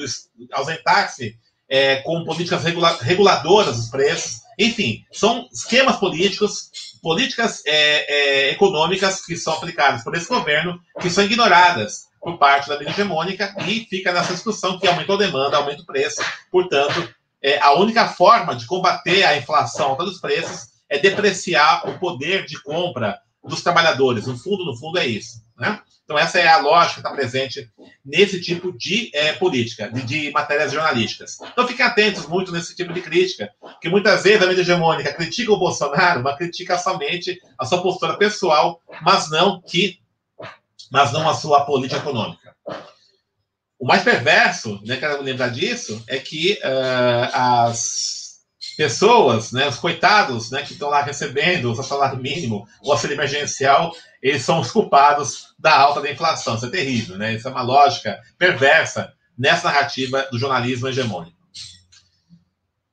ausentar-se 0.52 1.38
é, 1.66 1.96
com 2.02 2.22
políticas 2.22 2.62
regula 2.62 2.98
reguladoras 3.00 3.76
dos 3.76 3.88
preços. 3.88 4.42
Enfim, 4.58 5.06
são 5.10 5.48
esquemas 5.50 5.96
políticos, 5.96 6.70
políticas 7.02 7.62
é, 7.64 8.48
é, 8.48 8.50
econômicas 8.50 9.24
que 9.24 9.34
são 9.34 9.54
aplicadas 9.54 10.04
por 10.04 10.14
esse 10.14 10.28
governo, 10.28 10.78
que 11.00 11.08
são 11.08 11.24
ignoradas 11.24 12.10
por 12.20 12.36
parte 12.36 12.68
da 12.68 12.78
mídia 12.78 12.90
hegemônica 12.90 13.54
e 13.66 13.86
fica 13.88 14.12
nessa 14.12 14.34
discussão 14.34 14.78
que 14.78 14.86
aumentou 14.86 15.14
a 15.14 15.18
demanda, 15.18 15.56
aumenta 15.56 15.80
o 15.80 15.86
preço. 15.86 16.20
Portanto, 16.52 17.08
é, 17.42 17.58
a 17.58 17.72
única 17.72 18.06
forma 18.06 18.54
de 18.54 18.66
combater 18.66 19.24
a 19.24 19.38
inflação 19.38 19.88
alta 19.88 20.04
dos 20.04 20.20
preços 20.20 20.69
é 20.90 20.98
depreciar 20.98 21.88
o 21.88 21.98
poder 21.98 22.44
de 22.44 22.60
compra 22.60 23.20
dos 23.42 23.62
trabalhadores. 23.62 24.26
No 24.26 24.36
fundo, 24.36 24.64
no 24.64 24.76
fundo, 24.76 24.98
é 24.98 25.06
isso. 25.06 25.42
Né? 25.56 25.80
Então, 26.04 26.18
essa 26.18 26.40
é 26.40 26.48
a 26.48 26.58
lógica 26.58 26.94
que 26.94 27.00
está 27.00 27.12
presente 27.12 27.70
nesse 28.04 28.40
tipo 28.40 28.76
de 28.76 29.10
é, 29.14 29.32
política, 29.34 29.88
de, 29.88 30.02
de, 30.02 30.30
matérias 30.32 30.72
jornalísticas. 30.72 31.38
Então, 31.40 31.68
fiquem 31.68 31.86
atentos 31.86 32.26
muito 32.26 32.50
nesse 32.50 32.74
tipo 32.74 32.92
de 32.92 33.00
crítica, 33.00 33.48
que 33.80 33.88
muitas 33.88 34.24
vezes 34.24 34.42
a 34.42 34.46
mídia 34.48 34.62
hegemônica 34.62 35.12
critica 35.12 35.52
o 35.52 35.58
Bolsonaro, 35.58 36.22
mas 36.22 36.36
critica 36.36 36.76
somente 36.76 37.40
a 37.56 37.64
sua 37.64 37.80
postura 37.80 38.18
pessoal, 38.18 38.82
mas 39.02 39.30
não 39.30 39.62
que, 39.62 40.00
mas 40.90 41.12
não 41.12 41.28
a 41.28 41.34
sua 41.34 41.64
política 41.64 42.00
econômica. 42.00 42.56
O 43.78 43.86
mais 43.86 44.02
perverso, 44.02 44.80
né, 44.84 44.96
quero 44.96 45.22
lembrar 45.22 45.48
disso, 45.48 46.02
é 46.08 46.18
que 46.18 46.58
uh, 46.64 47.30
as 47.32 48.19
pessoas, 48.76 49.52
né, 49.52 49.68
os 49.68 49.76
coitados, 49.76 50.50
né, 50.50 50.62
que 50.62 50.72
estão 50.72 50.88
lá 50.88 51.02
recebendo 51.02 51.70
o 51.72 51.82
salário 51.82 52.18
mínimo, 52.18 52.66
o 52.82 52.92
auxílio 52.92 53.14
emergencial, 53.14 53.94
eles 54.22 54.42
são 54.42 54.60
os 54.60 54.70
culpados 54.70 55.54
da 55.58 55.76
alta 55.76 56.00
da 56.00 56.10
inflação. 56.10 56.56
Isso 56.56 56.66
é 56.66 56.70
terrível, 56.70 57.16
né? 57.16 57.34
Isso 57.34 57.48
é 57.48 57.50
uma 57.50 57.62
lógica 57.62 58.20
perversa 58.38 59.12
nessa 59.36 59.68
narrativa 59.68 60.28
do 60.30 60.38
jornalismo 60.38 60.88
hegemônico. 60.88 61.36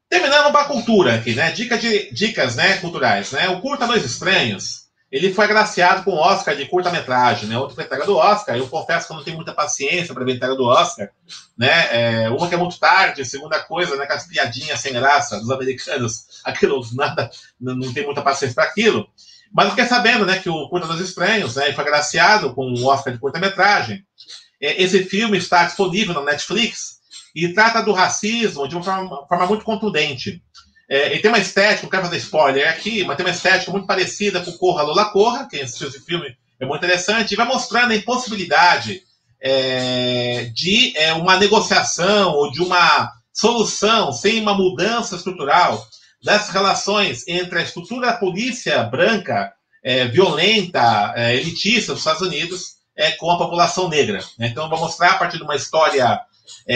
Terminando 0.09 0.51
para 0.51 0.61
a 0.61 0.67
cultura 0.67 1.15
aqui, 1.15 1.35
né? 1.35 1.51
Dica 1.51 1.77
de, 1.77 2.11
dicas 2.13 2.55
né, 2.55 2.77
culturais, 2.77 3.31
né? 3.31 3.49
O 3.49 3.59
Curta 3.59 3.85
Dois 3.85 4.05
Estranhos 4.05 4.87
ele 5.11 5.33
foi 5.33 5.45
agraciado 5.45 6.03
com 6.03 6.11
o 6.11 6.17
Oscar 6.17 6.55
de 6.55 6.65
curta-metragem, 6.65 7.47
né? 7.47 7.57
Outra 7.57 7.83
entrega 7.83 8.05
do 8.05 8.17
Oscar. 8.17 8.57
Eu 8.57 8.67
confesso 8.67 9.07
que 9.07 9.13
eu 9.13 9.17
não 9.17 9.23
tenho 9.23 9.37
muita 9.37 9.53
paciência 9.53 10.13
para 10.13 10.25
ver 10.25 10.35
entrega 10.35 10.55
do 10.55 10.65
Oscar, 10.65 11.09
né? 11.57 12.23
É, 12.23 12.29
uma 12.29 12.47
que 12.47 12.55
é 12.55 12.57
muito 12.57 12.77
tarde, 12.77 13.23
segunda 13.23 13.59
coisa, 13.59 13.95
né? 13.95 14.05
Com 14.05 14.13
as 14.13 14.27
piadinhas 14.27 14.79
sem 14.81 14.91
graça 14.91 15.39
dos 15.39 15.49
americanos, 15.49 16.41
aquilo 16.43 16.85
nada, 16.93 17.29
não, 17.59 17.93
tem 17.93 18.05
muita 18.05 18.21
paciência 18.21 18.55
para 18.55 18.65
aquilo. 18.65 19.07
Mas 19.53 19.69
fiquei 19.69 19.85
sabendo, 19.85 20.25
né, 20.25 20.39
que 20.39 20.49
o 20.49 20.67
Curta 20.67 20.87
dos 20.87 20.99
Estranhos, 20.99 21.55
né, 21.55 21.71
foi 21.71 21.83
agraciado 21.85 22.53
com 22.53 22.69
o 22.69 22.85
Oscar 22.85 23.13
de 23.13 23.19
curta-metragem. 23.19 24.03
É, 24.61 24.83
esse 24.83 25.05
filme 25.05 25.37
está 25.37 25.63
disponível 25.63 26.13
na 26.13 26.21
Netflix 26.21 26.97
e 27.33 27.53
trata 27.53 27.81
do 27.81 27.93
racismo 27.93 28.67
de 28.67 28.75
uma 28.75 28.83
forma, 28.83 29.27
forma 29.27 29.47
muito 29.47 29.63
contundente. 29.63 30.43
É, 30.89 31.12
ele 31.12 31.19
tem 31.19 31.30
uma 31.30 31.39
estética, 31.39 31.84
não 31.84 31.89
quero 31.89 32.04
fazer 32.04 32.17
spoiler 32.17 32.69
aqui, 32.69 33.04
mas 33.04 33.17
tem 33.17 33.26
uma 33.26 33.32
estética 33.32 33.71
muito 33.71 33.86
parecida 33.86 34.39
com 34.41 34.54
Corra 34.54 34.84
Lola 34.84 35.06
Corra, 35.06 35.47
quem 35.50 35.62
assistiu 35.62 35.89
esse 35.89 36.00
filme 36.04 36.36
é 36.60 36.65
muito 36.65 36.84
interessante, 36.84 37.34
e 37.34 37.36
vai 37.36 37.45
mostrando 37.45 37.91
a 37.91 37.95
impossibilidade 37.95 39.04
é, 39.39 40.50
de 40.54 40.97
é, 40.97 41.13
uma 41.13 41.38
negociação 41.38 42.34
ou 42.34 42.52
de 42.52 42.62
uma 42.62 43.12
solução 43.34 44.12
sem 44.12 44.41
uma 44.41 44.54
mudança 44.54 45.15
estrutural 45.15 45.86
das 46.23 46.50
relações 46.50 47.28
entre 47.28 47.60
a 47.60 47.62
estrutura 47.62 48.08
da 48.08 48.17
polícia 48.17 48.82
branca, 48.84 49.54
é, 49.84 50.08
violenta, 50.08 51.13
é, 51.15 51.36
elitista 51.36 51.93
dos 51.93 52.02
Estados 52.02 52.21
Unidos, 52.21 52.78
é, 52.95 53.12
com 53.12 53.30
a 53.30 53.38
população 53.38 53.88
negra. 53.88 54.19
Né? 54.39 54.47
Então, 54.47 54.67
vou 54.69 54.80
mostrar 54.80 55.12
a 55.12 55.17
partir 55.17 55.38
de 55.38 55.43
uma 55.43 55.56
história 55.56 56.19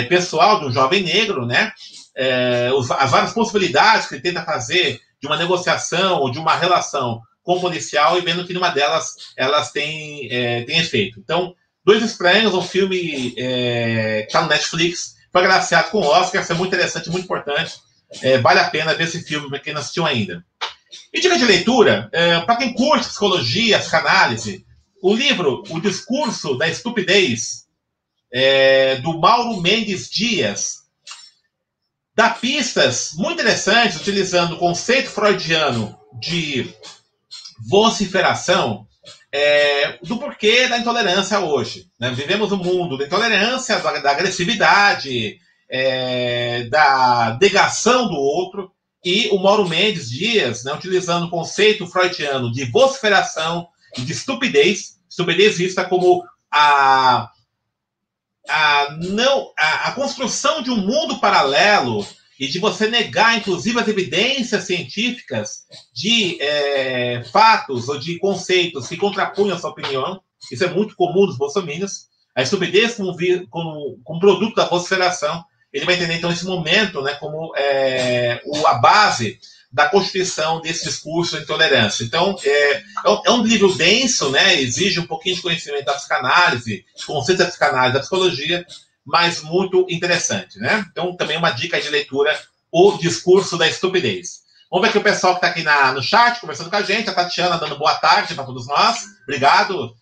pessoal 0.10 0.60
de 0.60 0.66
um 0.66 0.72
jovem 0.72 1.02
negro, 1.02 1.46
né? 1.46 1.72
É, 2.16 2.70
as 3.00 3.12
várias 3.12 3.34
possibilidades 3.34 4.08
que 4.08 4.16
ele 4.16 4.22
tenta 4.22 4.44
fazer 4.44 5.00
de 5.20 5.28
uma 5.28 5.38
negociação 5.38 6.20
ou 6.20 6.32
de 6.32 6.40
uma 6.40 6.56
relação 6.56 7.22
com 7.44 7.56
o 7.56 7.62
policial 7.62 8.18
e 8.18 8.22
vendo 8.22 8.46
que 8.46 8.54
nenhuma 8.54 8.70
delas 8.72 9.16
elas 9.38 9.72
tem, 9.72 10.28
é, 10.32 10.64
efeito. 10.68 11.20
Então, 11.20 11.56
Dois 11.84 12.04
Estranhos, 12.04 12.54
um 12.54 12.62
filme 12.62 13.34
é, 13.38 14.22
que 14.22 14.28
está 14.28 14.42
no 14.42 14.50
Netflix, 14.50 15.16
foi 15.32 15.42
agraciado 15.42 15.90
com 15.90 16.00
o 16.00 16.08
Oscar, 16.08 16.42
isso 16.42 16.52
é 16.52 16.56
muito 16.56 16.74
interessante, 16.74 17.10
muito 17.10 17.26
importante. 17.26 17.74
É, 18.22 18.38
vale 18.38 18.60
a 18.60 18.70
pena 18.70 18.94
ver 18.94 19.06
esse 19.06 19.24
filme 19.24 19.50
para 19.50 19.60
quem 19.60 19.74
não 19.74 19.82
assistiu 19.82 20.06
ainda. 20.06 20.46
E 21.14 21.20
dica 21.22 21.38
de 21.38 21.46
leitura, 21.46 22.10
é, 22.12 22.40
para 22.42 22.58
quem 22.58 22.74
curte 22.74 23.08
psicologia, 23.08 23.80
psicanálise, 23.80 24.66
o 25.02 25.14
livro 25.14 25.64
O 25.70 25.80
Discurso 25.80 26.58
da 26.58 26.68
Estupidez, 26.68 27.66
é, 28.32 28.98
do 28.98 29.18
Mauro 29.18 29.60
Mendes 29.62 30.10
Dias, 30.10 30.81
dá 32.22 32.30
pistas 32.30 33.14
muito 33.16 33.42
interessantes, 33.42 34.00
utilizando 34.00 34.54
o 34.54 34.60
conceito 34.60 35.10
freudiano 35.10 35.98
de 36.20 36.72
vociferação, 37.68 38.86
é, 39.32 39.98
do 40.04 40.18
porquê 40.18 40.68
da 40.68 40.78
intolerância 40.78 41.40
hoje. 41.40 41.88
Né? 42.00 42.12
Vivemos 42.12 42.52
um 42.52 42.58
mundo 42.58 42.96
da 42.96 43.06
intolerância, 43.06 43.80
da, 43.80 44.00
da 44.00 44.12
agressividade, 44.12 45.40
é, 45.68 46.66
da 46.66 47.40
negação 47.42 48.08
do 48.08 48.16
outro, 48.16 48.72
e 49.04 49.30
o 49.32 49.40
Mauro 49.40 49.68
Mendes 49.68 50.08
Dias, 50.08 50.64
né, 50.64 50.72
utilizando 50.74 51.26
o 51.26 51.30
conceito 51.30 51.88
freudiano 51.88 52.52
de 52.52 52.66
vociferação 52.66 53.68
e 53.98 54.02
de 54.02 54.12
estupidez, 54.12 55.00
estupidez 55.10 55.58
vista 55.58 55.84
como 55.84 56.24
a 56.52 57.32
a, 58.52 58.98
não, 59.00 59.52
a, 59.58 59.90
a 59.90 59.92
construção 59.94 60.62
de 60.62 60.70
um 60.70 60.78
mundo 60.78 61.20
paralelo 61.20 62.06
e 62.40 62.48
de 62.48 62.60
você 62.60 62.88
negar, 62.88 63.38
inclusive, 63.38 63.80
as 63.80 63.88
evidências 63.88 64.64
científicas 64.64 65.66
de 65.94 66.42
é, 66.42 67.24
fatos 67.32 67.88
ou 67.88 68.00
de 68.00 68.18
conceitos 68.18 68.88
que 68.88 68.98
contrapunham 68.98 69.56
a 69.56 69.60
sua 69.60 69.70
opinião. 69.70 70.22
Isso 70.52 70.64
é 70.64 70.68
muito 70.68 70.96
comum 70.96 71.28
nos 71.28 71.38
bolsominions. 71.38 72.08
A 72.36 72.42
estupidez 72.42 72.96
como, 72.96 73.16
como, 73.50 74.00
como 74.04 74.20
produto 74.20 74.56
da 74.56 74.66
vociferação. 74.66 75.44
Ele 75.72 75.86
vai 75.86 75.96
entender, 75.96 76.16
então, 76.16 76.32
esse 76.32 76.46
momento 76.46 77.02
né, 77.02 77.14
como 77.14 77.56
é, 77.56 78.42
o, 78.44 78.68
a 78.68 78.74
base 78.74 79.40
da 79.72 79.88
constituição 79.88 80.60
desse 80.60 80.84
discurso 80.84 81.38
de 81.38 81.44
intolerância. 81.44 82.04
Então, 82.04 82.36
é, 82.44 82.72
é, 82.74 82.84
é 83.26 83.32
um 83.32 83.44
livro 83.44 83.74
denso, 83.76 84.30
né, 84.30 84.62
exige 84.62 85.00
um 85.00 85.08
pouquinho 85.08 85.36
de 85.36 85.42
conhecimento 85.42 85.86
da 85.86 85.94
psicanálise, 85.94 86.86
de 86.96 87.06
conceitos 87.06 87.46
da 87.46 87.50
psicanálise, 87.50 87.94
da 87.94 88.00
psicologia, 88.02 88.66
mas 89.06 89.42
muito 89.42 89.86
interessante. 89.90 90.60
Né? 90.60 90.86
Então, 90.92 91.16
também 91.16 91.38
uma 91.38 91.52
dica 91.52 91.80
de 91.80 91.90
leitura, 91.90 92.38
O 92.72 92.98
Discurso 92.98 93.58
da 93.58 93.68
Estupidez. 93.68 94.42
Vamos 94.70 94.84
ver 94.84 94.90
aqui 94.90 94.98
o 94.98 95.04
pessoal 95.04 95.34
que 95.34 95.40
está 95.40 95.48
aqui 95.48 95.64
na, 95.64 95.94
no 95.94 96.02
chat, 96.02 96.40
conversando 96.40 96.70
com 96.70 96.76
a 96.76 96.82
gente, 96.82 97.10
a 97.10 97.14
Tatiana 97.14 97.58
dando 97.58 97.78
boa 97.78 97.96
tarde 97.96 98.34
para 98.34 98.46
todos 98.46 98.68
nós. 98.68 99.00
Obrigado, 99.24 99.96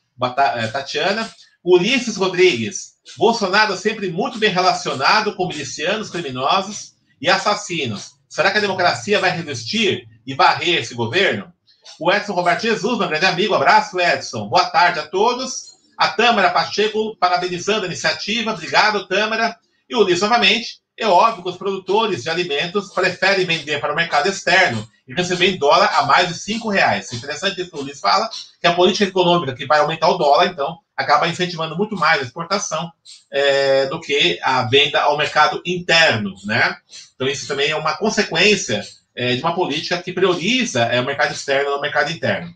é, 0.56 0.68
Tatiana. 0.68 1.30
Ulisses 1.64 2.18
Rodrigues. 2.18 2.94
Bolsonaro 3.18 3.76
sempre 3.76 4.12
muito 4.12 4.38
bem 4.38 4.52
relacionado 4.52 5.36
com 5.36 5.48
milicianos, 5.48 6.12
criminosos 6.12 6.94
e 7.20 7.28
assassinos 7.28 8.19
Será 8.30 8.52
que 8.52 8.60
a 8.60 8.62
democracia 8.62 9.20
vai 9.20 9.32
resistir 9.32 10.08
e 10.26 10.36
varrer 10.36 10.80
esse 10.80 10.94
governo? 10.94 11.52
O 12.00 12.12
Edson 12.12 12.34
Roberto 12.34 12.62
Jesus, 12.62 13.00
meu 13.00 13.08
grande 13.08 13.26
amigo, 13.26 13.56
abraço, 13.56 14.00
Edson. 14.00 14.48
Boa 14.48 14.70
tarde 14.70 15.00
a 15.00 15.08
todos. 15.08 15.70
A 15.98 16.10
Tâmara 16.10 16.52
Pacheco 16.52 17.18
parabenizando 17.18 17.84
a 17.84 17.88
iniciativa. 17.88 18.54
Obrigado, 18.54 19.08
Tâmara. 19.08 19.58
E 19.90 19.96
o 19.96 20.02
Ulisses 20.02 20.22
novamente. 20.22 20.80
É 20.96 21.08
óbvio 21.08 21.44
que 21.44 21.50
os 21.50 21.58
produtores 21.58 22.24
de 22.24 22.30
alimentos 22.30 22.94
preferem 22.94 23.46
vender 23.46 23.82
para 23.82 23.94
o 23.94 23.96
mercado 23.96 24.28
externo 24.28 24.88
e 25.10 25.14
receber 25.16 25.50
em 25.50 25.58
dólar 25.58 25.90
a 25.96 26.06
mais 26.06 26.28
de 26.28 26.36
cinco 26.36 26.70
reais. 26.70 27.12
Interessante 27.12 27.60
isso 27.60 27.72
que 27.72 27.76
o 27.76 27.82
Ulisses 27.82 28.00
fala, 28.00 28.30
que 28.62 28.68
a 28.68 28.74
política 28.74 29.06
econômica 29.06 29.56
que 29.56 29.66
vai 29.66 29.80
aumentar 29.80 30.08
o 30.08 30.18
dólar, 30.20 30.46
então, 30.46 30.78
acaba 30.96 31.28
incentivando 31.28 31.76
muito 31.76 31.96
mais 31.96 32.22
a 32.22 32.24
exportação 32.24 32.92
é, 33.32 33.88
do 33.88 34.00
que 34.00 34.40
a 34.44 34.62
venda 34.64 35.02
ao 35.02 35.18
mercado 35.18 35.62
interno, 35.66 36.36
né? 36.46 36.78
Então, 37.16 37.28
isso 37.28 37.48
também 37.48 37.72
é 37.72 37.76
uma 37.76 37.98
consequência 37.98 38.86
é, 39.16 39.36
de 39.36 39.42
uma 39.42 39.56
política 39.56 39.98
que 39.98 40.14
prioriza 40.14 40.84
é, 40.84 41.02
o 41.02 41.06
mercado 41.06 41.34
externo 41.34 41.72
no 41.72 41.82
mercado 41.82 42.12
interno. 42.12 42.54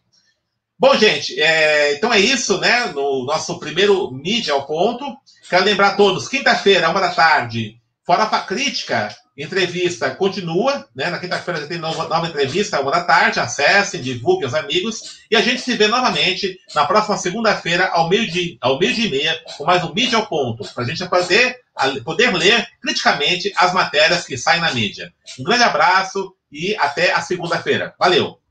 Bom, 0.78 0.96
gente, 0.96 1.39
é, 1.42 1.96
então 1.96 2.13
é 2.13 2.20
isso, 2.20 2.60
né? 2.60 2.86
No 2.88 3.26
nosso 3.26 3.58
primeiro 3.58 4.12
mídia 4.12 4.54
ao 4.54 4.68
ponto. 4.68 5.06
Quero 5.50 5.66
lembrar 5.66 5.89
a 5.89 5.96
todos, 5.96 6.28
quinta-feira, 6.28 6.89
uma 6.89 7.02
da 7.02 7.10
tarde, 7.10 7.82
Fora 8.06 8.24
a 8.24 8.39
crítica, 8.42 9.16
entrevista 9.38 10.12
continua, 10.12 10.88
né? 10.96 11.10
Na 11.10 11.19
quinta-feira 11.19 11.62
já 11.62 11.67
tem 11.67 11.80
nova, 11.80 12.08
nova 12.08 12.28
entrevista, 12.28 12.80
uma 12.80 12.91
da 12.91 13.04
tarde. 13.04 13.39
Acessem, 13.39 14.02
divulguem 14.02 14.48
os 14.48 14.54
amigos. 14.54 15.24
E 15.30 15.36
a 15.36 15.41
gente 15.41 15.62
se 15.62 15.76
vê 15.76 15.88
novamente 15.88 16.60
na 16.76 16.86
próxima 16.86 17.17
segunda-feira, 17.17 17.88
ao 17.88 18.10
meio-dia 18.10 18.58
ao 18.62 18.78
meio 18.78 18.93
e 18.93 19.10
meia, 19.10 19.41
com 19.58 19.65
mais 19.65 19.84
um 19.84 19.93
Mídia 19.93 20.17
ao 20.17 20.28
Ponto, 20.28 20.67
para 20.74 20.84
a 20.84 20.88
gente 20.88 21.08
poder, 21.08 21.60
poder 22.04 22.34
ler 22.34 22.67
criticamente 22.82 23.52
as 23.56 23.74
matérias 23.74 24.26
que 24.26 24.38
saem 24.38 24.62
na 24.62 24.74
mídia. 24.74 25.13
Um 25.39 25.43
grande 25.43 25.63
abraço 25.63 26.36
e 26.52 26.76
até 26.76 27.12
a 27.13 27.22
segunda-feira. 27.22 27.93
Valeu! 27.98 28.42